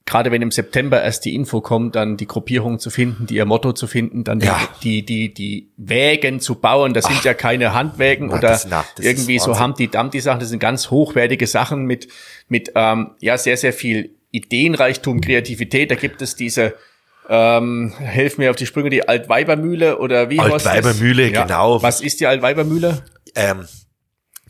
[0.09, 3.45] gerade wenn im September erst die Info kommt, dann die Gruppierung zu finden, die ihr
[3.45, 4.59] Motto zu finden, dann Ja.
[4.83, 6.93] die, die, die Wägen zu bauen.
[6.95, 9.63] Das sind ja keine Handwägen Na, oder das- na, das irgendwie so Wahnsinn.
[9.65, 10.39] Humpty-Dumpty-Sachen.
[10.39, 12.07] Das sind ganz hochwertige Sachen mit,
[12.47, 15.91] mit ähm, ja sehr, sehr viel Ideenreichtum, Kreativität.
[15.91, 16.73] Da gibt es diese
[17.29, 20.39] ähm, helf mir auf die Sprünge, die Altweibermühle oder wie?
[20.39, 21.81] Altweibermühle, genau.
[21.83, 23.03] Was ist die Altweibermühle?
[23.35, 23.67] ähm,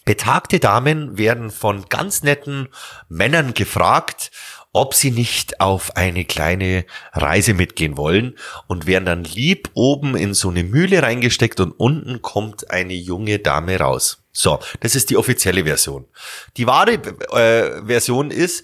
[0.06, 2.70] betagte Damen werden von ganz netten
[3.10, 4.32] Männern gefragt,
[4.72, 10.34] ob sie nicht auf eine kleine Reise mitgehen wollen und werden dann lieb oben in
[10.34, 14.24] so eine Mühle reingesteckt und unten kommt eine junge Dame raus.
[14.32, 16.06] So, das ist die offizielle Version.
[16.58, 18.64] Die wahre äh, Version ist,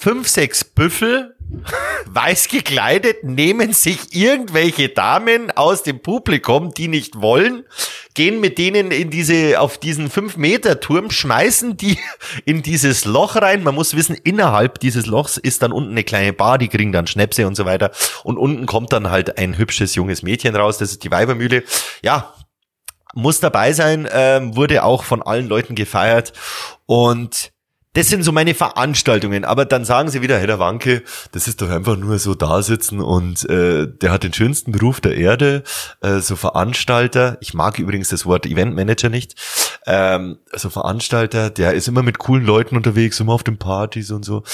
[0.00, 1.36] fünf, sechs Büffel,
[2.06, 7.64] weiß gekleidet, nehmen sich irgendwelche Damen aus dem Publikum, die nicht wollen,
[8.14, 11.98] gehen mit denen in diese, auf diesen 5-Meter-Turm, schmeißen die
[12.46, 13.62] in dieses Loch rein.
[13.62, 17.06] Man muss wissen, innerhalb dieses Lochs ist dann unten eine kleine Bar, die kriegen dann
[17.06, 17.90] Schnäpse und so weiter.
[18.24, 21.62] Und unten kommt dann halt ein hübsches junges Mädchen raus, das ist die Weibermühle.
[22.02, 22.32] Ja,
[23.12, 26.32] muss dabei sein, ähm, wurde auch von allen Leuten gefeiert
[26.86, 27.52] und
[27.94, 31.60] das sind so meine Veranstaltungen, aber dann sagen sie wieder, hey, der Wanke, das ist
[31.60, 35.64] doch einfach nur so da sitzen und äh, der hat den schönsten Beruf der Erde,
[36.00, 37.36] äh, so Veranstalter.
[37.40, 39.34] Ich mag übrigens das Wort Eventmanager nicht.
[39.86, 44.24] Ähm, so Veranstalter, der ist immer mit coolen Leuten unterwegs, immer auf den Partys und
[44.24, 44.44] so.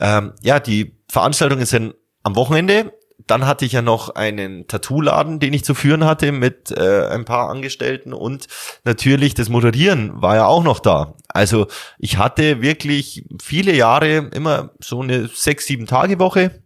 [0.00, 2.92] Ähm, ja, die Veranstaltungen sind am Wochenende.
[3.26, 7.24] Dann hatte ich ja noch einen Tattoo-Laden, den ich zu führen hatte mit äh, ein
[7.24, 8.46] paar Angestellten und
[8.84, 11.14] natürlich das Moderieren war ja auch noch da.
[11.28, 11.66] Also
[11.98, 16.62] ich hatte wirklich viele Jahre immer so eine sechs, sieben Tage Woche.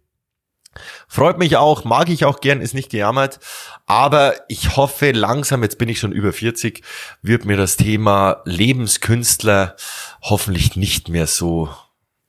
[1.07, 3.39] Freut mich auch, mag ich auch gern, ist nicht gejammert.
[3.85, 6.83] Aber ich hoffe langsam, jetzt bin ich schon über 40,
[7.21, 9.75] wird mir das Thema Lebenskünstler
[10.21, 11.69] hoffentlich nicht mehr so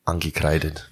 [0.05, 0.91] angekreidet.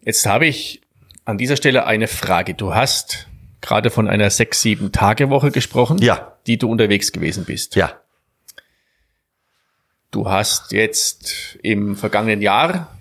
[0.00, 0.82] Jetzt habe ich
[1.24, 2.54] an dieser Stelle eine Frage.
[2.54, 3.26] Du hast
[3.60, 6.36] gerade von einer sechs, sieben Tage Woche gesprochen, Ja.
[6.46, 7.76] die du unterwegs gewesen bist.
[7.76, 7.92] Ja.
[10.10, 12.96] Du hast jetzt im vergangenen Jahr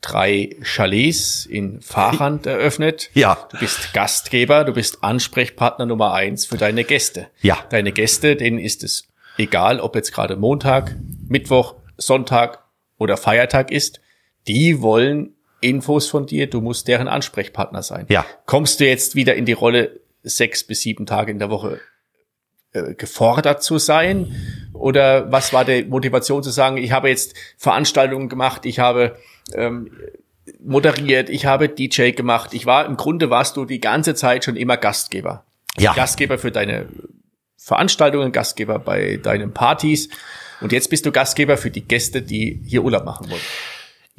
[0.00, 3.10] drei Chalets in Fahrhand eröffnet.
[3.14, 3.48] Ja.
[3.50, 7.28] Du bist Gastgeber, du bist Ansprechpartner Nummer eins für deine Gäste.
[7.40, 7.58] Ja.
[7.70, 10.94] Deine Gäste, denen ist es egal, ob jetzt gerade Montag,
[11.26, 12.62] Mittwoch, Sonntag
[12.98, 14.00] oder Feiertag ist.
[14.46, 18.06] Die wollen Infos von dir, du musst deren Ansprechpartner sein.
[18.08, 18.24] Ja.
[18.46, 21.80] Kommst du jetzt wieder in die Rolle, sechs bis sieben Tage in der Woche
[22.72, 24.34] äh, gefordert zu sein?
[24.72, 29.16] Oder was war die Motivation zu sagen, ich habe jetzt Veranstaltungen gemacht, ich habe
[29.54, 29.90] ähm,
[30.60, 32.54] moderiert, ich habe DJ gemacht.
[32.54, 35.44] Ich war, im Grunde warst du die ganze Zeit schon immer Gastgeber.
[35.78, 35.94] Ja.
[35.94, 36.86] Gastgeber für deine
[37.56, 40.08] Veranstaltungen, Gastgeber bei deinen Partys.
[40.60, 43.42] Und jetzt bist du Gastgeber für die Gäste, die hier Urlaub machen wollen.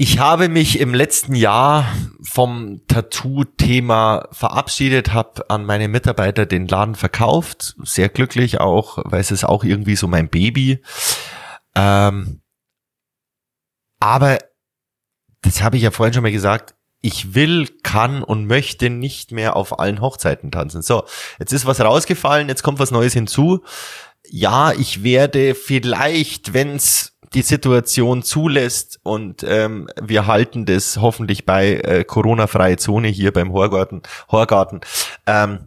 [0.01, 1.85] Ich habe mich im letzten Jahr
[2.21, 9.29] vom Tattoo-Thema verabschiedet, habe an meine Mitarbeiter den Laden verkauft, sehr glücklich auch, weil es
[9.29, 10.81] ist auch irgendwie so mein Baby.
[11.75, 12.39] Ähm,
[13.99, 14.37] aber
[15.41, 16.75] das habe ich ja vorhin schon mal gesagt.
[17.01, 20.81] Ich will, kann und möchte nicht mehr auf allen Hochzeiten tanzen.
[20.81, 21.03] So,
[21.39, 23.65] jetzt ist was rausgefallen, jetzt kommt was Neues hinzu.
[24.29, 31.75] Ja, ich werde vielleicht, wenn's die Situation zulässt und ähm, wir halten das hoffentlich bei
[31.75, 34.01] äh, Corona-freie Zone hier beim Horgarten,
[34.31, 34.81] Horgarten.
[35.27, 35.59] Ähm,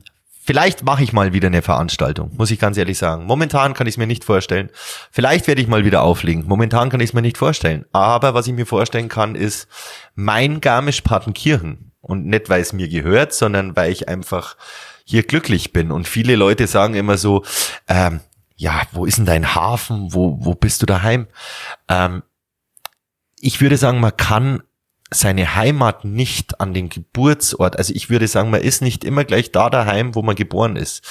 [0.42, 3.26] vielleicht mache ich mal wieder eine Veranstaltung, muss ich ganz ehrlich sagen.
[3.26, 4.70] Momentan kann ich es mir nicht vorstellen.
[5.10, 6.44] Vielleicht werde ich mal wieder auflegen.
[6.46, 7.84] Momentan kann ich es mir nicht vorstellen.
[7.92, 9.68] Aber was ich mir vorstellen kann, ist
[10.14, 11.92] mein Garmisch-Partenkirchen.
[12.00, 14.56] Und nicht, weil es mir gehört, sondern weil ich einfach
[15.04, 15.92] hier glücklich bin.
[15.92, 17.44] Und viele Leute sagen immer so,
[17.86, 18.20] ähm,
[18.62, 20.14] ja, wo ist denn dein Hafen?
[20.14, 21.26] Wo, wo bist du daheim?
[21.88, 22.22] Ähm,
[23.40, 24.62] ich würde sagen, man kann
[25.10, 29.50] seine Heimat nicht an den Geburtsort, also ich würde sagen, man ist nicht immer gleich
[29.50, 31.02] da daheim, wo man geboren ist.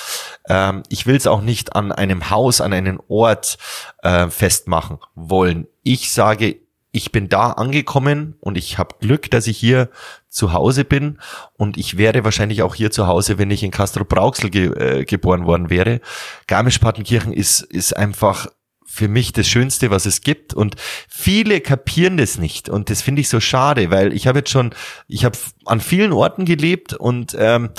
[0.48, 3.58] Ähm, ich will es auch nicht an einem Haus, an einem Ort
[4.02, 5.68] äh, festmachen wollen.
[5.84, 6.62] Ich sage,
[6.92, 9.90] ich bin da angekommen und ich habe Glück, dass ich hier
[10.28, 11.20] zu Hause bin
[11.54, 14.68] und ich wäre wahrscheinlich auch hier zu Hause, wenn ich in Castro Brauxel ge
[15.00, 16.02] äh, geboren worden wäre.
[16.48, 18.48] Garmisch-Partenkirchen ist, ist einfach
[18.86, 20.54] für mich das Schönste, was es gibt.
[20.54, 20.76] Und
[21.08, 22.68] viele kapieren das nicht.
[22.68, 24.76] Und das finde ich so schade, weil ich habe jetzt schon,
[25.08, 27.70] ich habe an vielen Orten gelebt und ähm,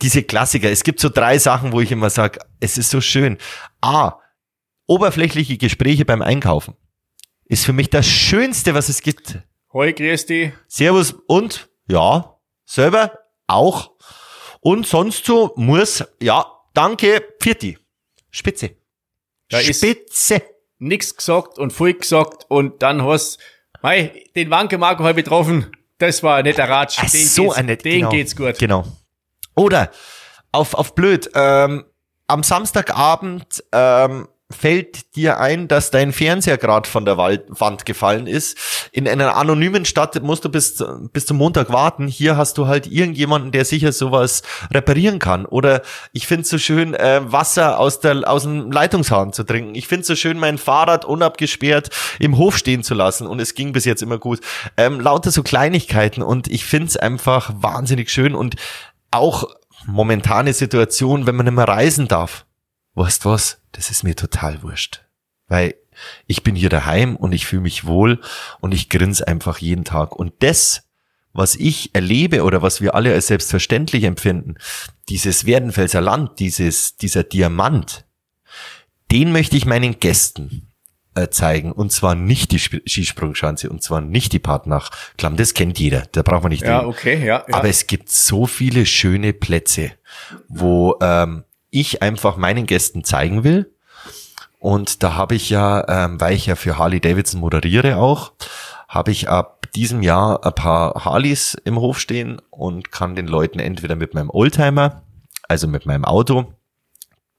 [0.00, 3.36] diese Klassiker, es gibt so drei Sachen, wo ich immer sage, es ist so schön.
[3.80, 4.20] A,
[4.86, 6.76] oberflächliche Gespräche beim Einkaufen
[7.48, 9.38] ist für mich das Schönste, was es gibt.
[9.72, 10.52] Hoi, grüß dich.
[10.66, 13.92] Servus und ja, selber auch.
[14.60, 17.78] Und sonst so muss, ja, danke, Pfirti.
[18.30, 18.76] Spitze.
[19.48, 20.42] Da Spitze.
[20.78, 23.38] Nix gesagt und viel gesagt und dann hast,
[23.82, 25.72] mei, den Wanke Marco habe ich getroffen.
[25.98, 26.98] Das war ein netter Ratsch.
[27.00, 28.10] Ach, Den so geht's, ein nett- Den genau.
[28.10, 28.58] geht's gut.
[28.58, 28.84] Genau.
[29.56, 29.90] Oder
[30.52, 31.84] auf, auf blöd, ähm,
[32.28, 38.56] am Samstagabend ähm, fällt dir ein, dass dein Fernseher gerade von der Wand gefallen ist.
[38.92, 40.82] In einer anonymen Stadt musst du bis,
[41.12, 42.08] bis zum Montag warten.
[42.08, 44.42] Hier hast du halt irgendjemanden, der sicher sowas
[44.72, 45.44] reparieren kann.
[45.44, 45.82] Oder
[46.12, 49.74] ich find's so schön, äh, Wasser aus, der, aus dem Leitungshahn zu trinken.
[49.74, 53.26] Ich find's so schön, mein Fahrrad unabgesperrt im Hof stehen zu lassen.
[53.26, 54.40] Und es ging bis jetzt immer gut.
[54.78, 56.22] Ähm, lauter so Kleinigkeiten.
[56.22, 58.34] Und ich find's einfach wahnsinnig schön.
[58.34, 58.56] Und
[59.10, 59.44] auch
[59.86, 62.46] momentane Situation, wenn man nicht mehr reisen darf.
[62.98, 63.60] Weißt was?
[63.72, 65.04] Das ist mir total wurscht.
[65.46, 65.74] Weil
[66.26, 68.20] ich bin hier daheim und ich fühle mich wohl
[68.60, 70.14] und ich grinse einfach jeden Tag.
[70.14, 70.84] Und das,
[71.32, 74.56] was ich erlebe oder was wir alle als selbstverständlich empfinden,
[75.08, 78.04] dieses Werdenfelser Land, dieses, dieser Diamant,
[79.10, 80.68] den möchte ich meinen Gästen
[81.14, 81.72] äh, zeigen.
[81.72, 84.90] Und zwar nicht die Sp- Skisprungschanze und zwar nicht die Partnach.
[85.16, 86.02] Klamm, das kennt jeder.
[86.12, 86.90] Da braucht man nicht Ja, reden.
[86.90, 87.44] okay, ja.
[87.48, 87.54] ja.
[87.54, 89.92] Aber es gibt so viele schöne Plätze,
[90.48, 93.72] wo ähm, ich einfach meinen Gästen zeigen will.
[94.58, 98.32] Und da habe ich ja, ähm, weil ich ja für Harley Davidson moderiere auch,
[98.88, 103.60] habe ich ab diesem Jahr ein paar Harleys im Hof stehen und kann den Leuten
[103.60, 105.02] entweder mit meinem Oldtimer,
[105.46, 106.52] also mit meinem Auto,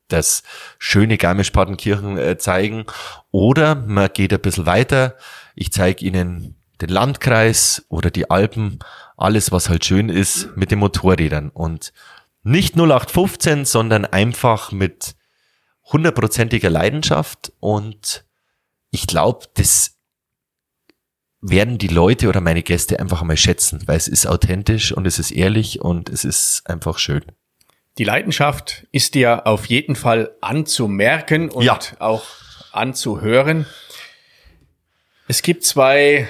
[0.08, 0.44] das
[0.78, 2.86] schöne Garmisch-Partenkirchen äh, zeigen.
[3.32, 5.16] Oder man geht ein bisschen weiter.
[5.56, 8.80] Ich zeige ihnen den Landkreis oder die Alpen,
[9.18, 11.50] alles was halt schön ist mit den Motorrädern.
[11.50, 11.94] Und
[12.44, 15.16] nicht 0815, sondern einfach mit
[15.92, 17.52] hundertprozentiger Leidenschaft.
[17.60, 18.26] Und
[18.92, 19.98] ich glaube, das
[21.42, 25.20] werden die Leute oder meine Gäste einfach einmal schätzen, weil es ist authentisch und es
[25.20, 27.24] ist ehrlich und es ist einfach schön.
[27.98, 31.80] Die Leidenschaft ist dir auf jeden Fall anzumerken und Ja.
[32.00, 32.26] auch
[32.72, 33.66] anzuhören.
[35.28, 36.28] Es gibt zwei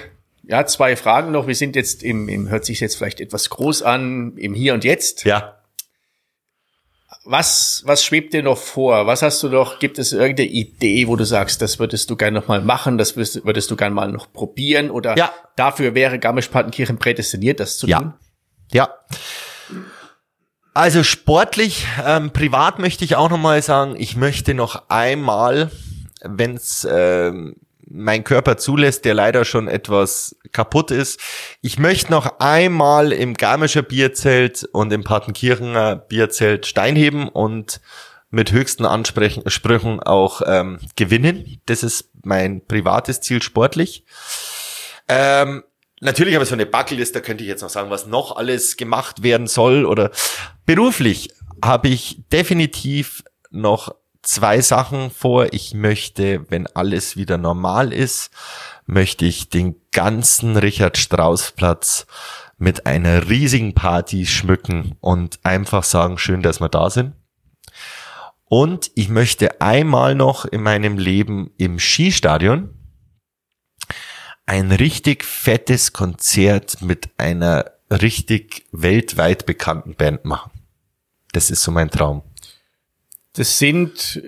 [0.50, 1.46] ja, zwei Fragen noch.
[1.46, 4.82] Wir sind jetzt im, im hört sich jetzt vielleicht etwas groß an, im Hier und
[4.82, 5.24] Jetzt.
[5.24, 5.59] Ja.
[7.24, 9.06] Was, was schwebt dir noch vor?
[9.06, 9.78] Was hast du noch?
[9.78, 13.16] Gibt es irgendeine Idee, wo du sagst, das würdest du gerne noch mal machen, das
[13.16, 15.32] würdest, würdest du gerne mal noch probieren oder Ja.
[15.56, 17.98] dafür wäre Garmisch-Partenkirchen prädestiniert, das zu Ja.
[17.98, 18.14] tun?
[18.72, 18.88] Ja.
[20.72, 25.70] Also sportlich, ähm, privat möchte ich auch nochmal sagen, ich möchte noch einmal,
[26.22, 27.56] wenn es ähm,
[27.90, 31.20] mein Körper zulässt, der leider schon etwas kaputt ist,
[31.60, 37.80] ich möchte noch einmal im Garmischer Bierzelt und im Partenkirchener Bierzelt Stein heben und
[38.30, 41.60] mit höchsten Ansprechen, Sprüchen auch ähm, gewinnen.
[41.66, 44.04] Das ist mein privates Ziel sportlich.
[45.08, 45.64] Ähm,
[46.00, 48.76] natürlich habe ich so eine Bucketlist, da könnte ich jetzt noch sagen, was noch alles
[48.76, 50.12] gemacht werden soll oder
[50.64, 51.30] beruflich
[51.62, 55.52] habe ich definitiv noch zwei Sachen vor.
[55.52, 58.30] Ich möchte, wenn alles wieder normal ist,
[58.86, 62.06] möchte ich den ganzen Richard Strauss Platz
[62.58, 67.14] mit einer riesigen Party schmücken und einfach sagen, schön, dass wir da sind.
[68.44, 72.74] Und ich möchte einmal noch in meinem Leben im Skistadion
[74.44, 80.50] ein richtig fettes Konzert mit einer richtig weltweit bekannten Band machen.
[81.32, 82.22] Das ist so mein Traum.
[83.32, 84.22] Das sind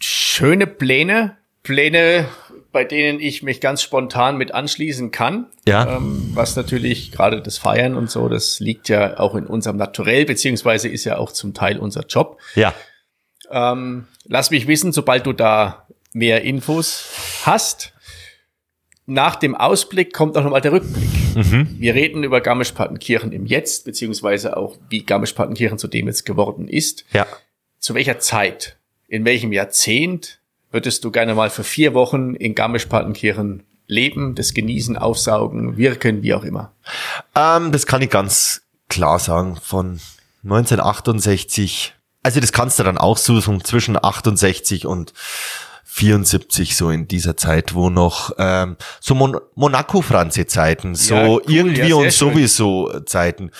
[0.00, 2.28] schöne Pläne, Pläne,
[2.72, 5.46] bei denen ich mich ganz spontan mit anschließen kann.
[5.66, 5.96] Ja.
[5.96, 10.26] Ähm, was natürlich gerade das Feiern und so, das liegt ja auch in unserem Naturell,
[10.26, 12.40] beziehungsweise ist ja auch zum Teil unser Job.
[12.54, 12.74] Ja.
[13.50, 17.08] Ähm, lass mich wissen, sobald du da mehr Infos
[17.44, 17.92] hast.
[19.06, 21.08] Nach dem Ausblick kommt auch nochmal der Rückblick.
[21.78, 27.04] Wir reden über Garmisch-Partenkirchen im Jetzt, beziehungsweise auch, wie Garmisch-Partenkirchen zu dem jetzt geworden ist.
[27.12, 27.26] Ja.
[27.86, 30.40] Zu welcher Zeit, in welchem Jahrzehnt
[30.72, 36.34] würdest du gerne mal für vier Wochen in Garmisch-Partenkirchen leben, das genießen, aufsaugen, wirken, wie
[36.34, 36.72] auch immer?
[37.36, 39.56] Ähm, das kann ich ganz klar sagen.
[39.62, 40.00] Von
[40.42, 45.12] 1968, also das kannst du dann auch suchen, zwischen 68 und
[45.84, 51.90] 74, so in dieser Zeit, wo noch ähm, so Mon Monaco-Franze-Zeiten, so Ja, cool, irgendwie
[51.90, 52.32] ja, und schön.
[52.32, 53.52] sowieso Zeiten.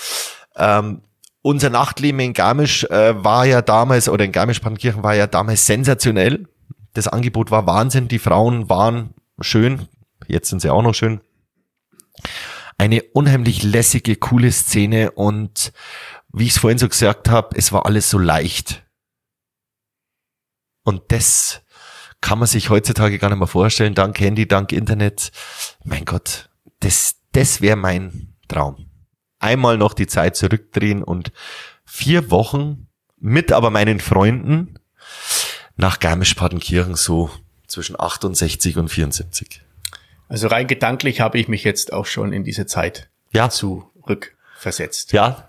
[0.56, 1.02] Ähm,
[1.46, 6.48] unser Nachtleben in Garmisch äh, war ja damals, oder in Garmisch-Partenkirchen war ja damals sensationell.
[6.92, 9.88] Das Angebot war Wahnsinn, die Frauen waren schön,
[10.26, 11.20] jetzt sind sie auch noch schön
[12.78, 15.72] eine unheimlich lässige, coole Szene und
[16.32, 18.84] wie ich es vorhin so gesagt habe, es war alles so leicht.
[20.82, 21.62] Und das
[22.20, 25.30] kann man sich heutzutage gar nicht mehr vorstellen, dank Handy, dank Internet.
[25.84, 28.85] Mein Gott, das, das wäre mein Traum.
[29.46, 31.32] Einmal noch die Zeit zurückdrehen und
[31.84, 32.88] vier Wochen
[33.18, 34.78] mit aber meinen Freunden
[35.76, 37.30] nach Garmisch-Partenkirchen so
[37.66, 39.62] zwischen 68 und 74.
[40.28, 45.12] Also rein gedanklich habe ich mich jetzt auch schon in diese Zeit Ja, zurückversetzt.
[45.12, 45.48] ja,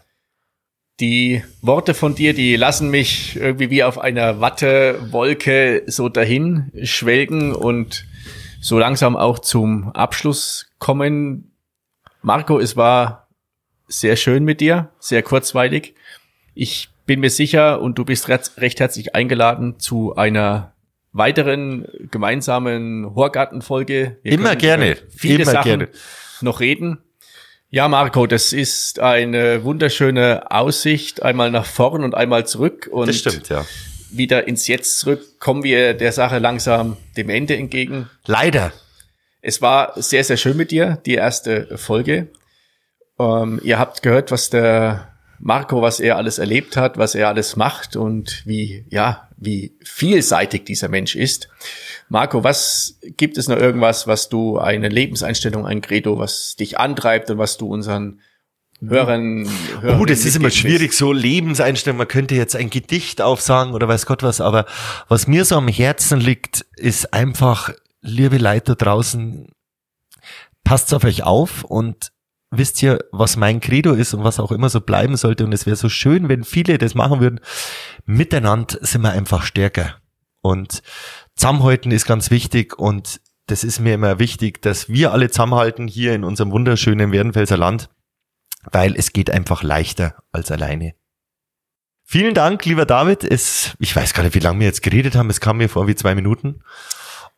[1.00, 7.54] Die Worte von dir, die lassen mich irgendwie wie auf einer Wattewolke so dahin schwelgen
[7.56, 8.06] und
[8.62, 11.52] so langsam auch zum Abschluss kommen.
[12.22, 13.27] Marco, es war
[13.88, 15.96] sehr schön mit dir, sehr kurzweilig.
[16.54, 20.74] Ich bin mir sicher und du bist recht herzlich eingeladen zu einer
[21.14, 24.18] weiteren gemeinsamen Horgartenfolge.
[24.24, 25.90] Immer gerne, Viele immer Sachen gerne.
[26.42, 27.00] noch reden.
[27.70, 33.18] Ja, Marco, das ist eine wunderschöne Aussicht, einmal nach vorn und einmal zurück und das
[33.18, 33.66] stimmt, ja.
[34.10, 35.40] wieder ins Jetzt zurück.
[35.40, 38.10] Kommen wir der Sache langsam dem Ende entgegen.
[38.26, 38.72] Leider.
[39.42, 42.28] Es war sehr, sehr schön mit dir, die erste Folge.
[43.20, 47.56] Ähm, ihr habt gehört, was der Marco, was er alles erlebt hat, was er alles
[47.56, 51.50] macht und wie, ja, wie vielseitig dieser Mensch ist.
[52.10, 57.30] Marco, was gibt es noch irgendwas, was du eine Lebenseinstellung, ein Credo, was dich antreibt
[57.30, 58.22] und was du unseren
[58.80, 59.50] Hörern,
[59.82, 61.98] Hörern Oh, das ist immer schwierig, so Lebenseinstellung.
[61.98, 64.66] Man könnte jetzt ein Gedicht aufsagen oder weiß Gott was, aber
[65.08, 69.50] was mir so am Herzen liegt, ist einfach, liebe Leute da draußen,
[70.64, 72.12] passt auf euch auf und
[72.52, 75.46] wisst ihr, was mein Credo ist und was auch immer so bleiben sollte.
[75.46, 77.40] Und es wäre so schön, wenn viele das machen würden.
[78.06, 79.98] Miteinander sind wir einfach stärker.
[80.42, 80.82] Und
[81.36, 86.14] zusammenhalten ist ganz wichtig und das ist mir immer wichtig, dass wir alle zusammenhalten hier
[86.14, 87.90] in unserem wunderschönen Werdenfelser Land
[88.72, 90.94] weil es geht einfach leichter als alleine.
[92.04, 93.24] Vielen Dank, lieber David.
[93.24, 95.30] Es, ich weiß gar nicht, wie lange wir jetzt geredet haben.
[95.30, 96.62] Es kam mir vor wie zwei Minuten.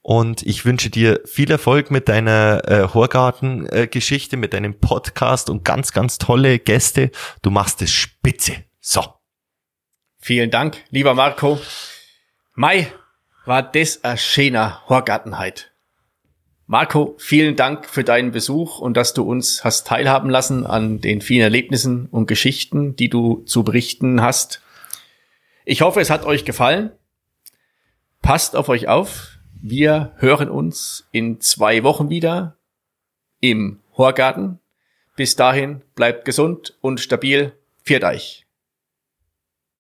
[0.10, 5.92] Und ich wünsche dir viel Erfolg mit deiner äh, Horgarten-Geschichte, mit deinem Podcast und ganz,
[5.92, 7.12] ganz tolle Gäste.
[7.44, 8.64] Du machst es spitze.
[8.80, 9.04] So.
[10.18, 11.60] Vielen Dank, lieber Marco.
[12.56, 12.92] Mai,
[13.46, 15.74] war das a schöner Horgartenheit.
[16.66, 21.22] Marco, vielen Dank für deinen Besuch und dass du uns hast teilhaben lassen an den
[21.22, 24.64] vielen Erlebnissen und Geschichten, die du zu berichten hast.
[25.66, 26.94] Ich hoffe, es hat euch gefallen.
[28.24, 29.36] Passt auf euch auf.
[29.62, 32.58] Wir hören uns in zwei Wochen wieder
[33.42, 34.60] im Horgarten.
[35.18, 37.52] Bis dahin bleibt gesund und stabil.
[37.84, 38.46] Viert euch.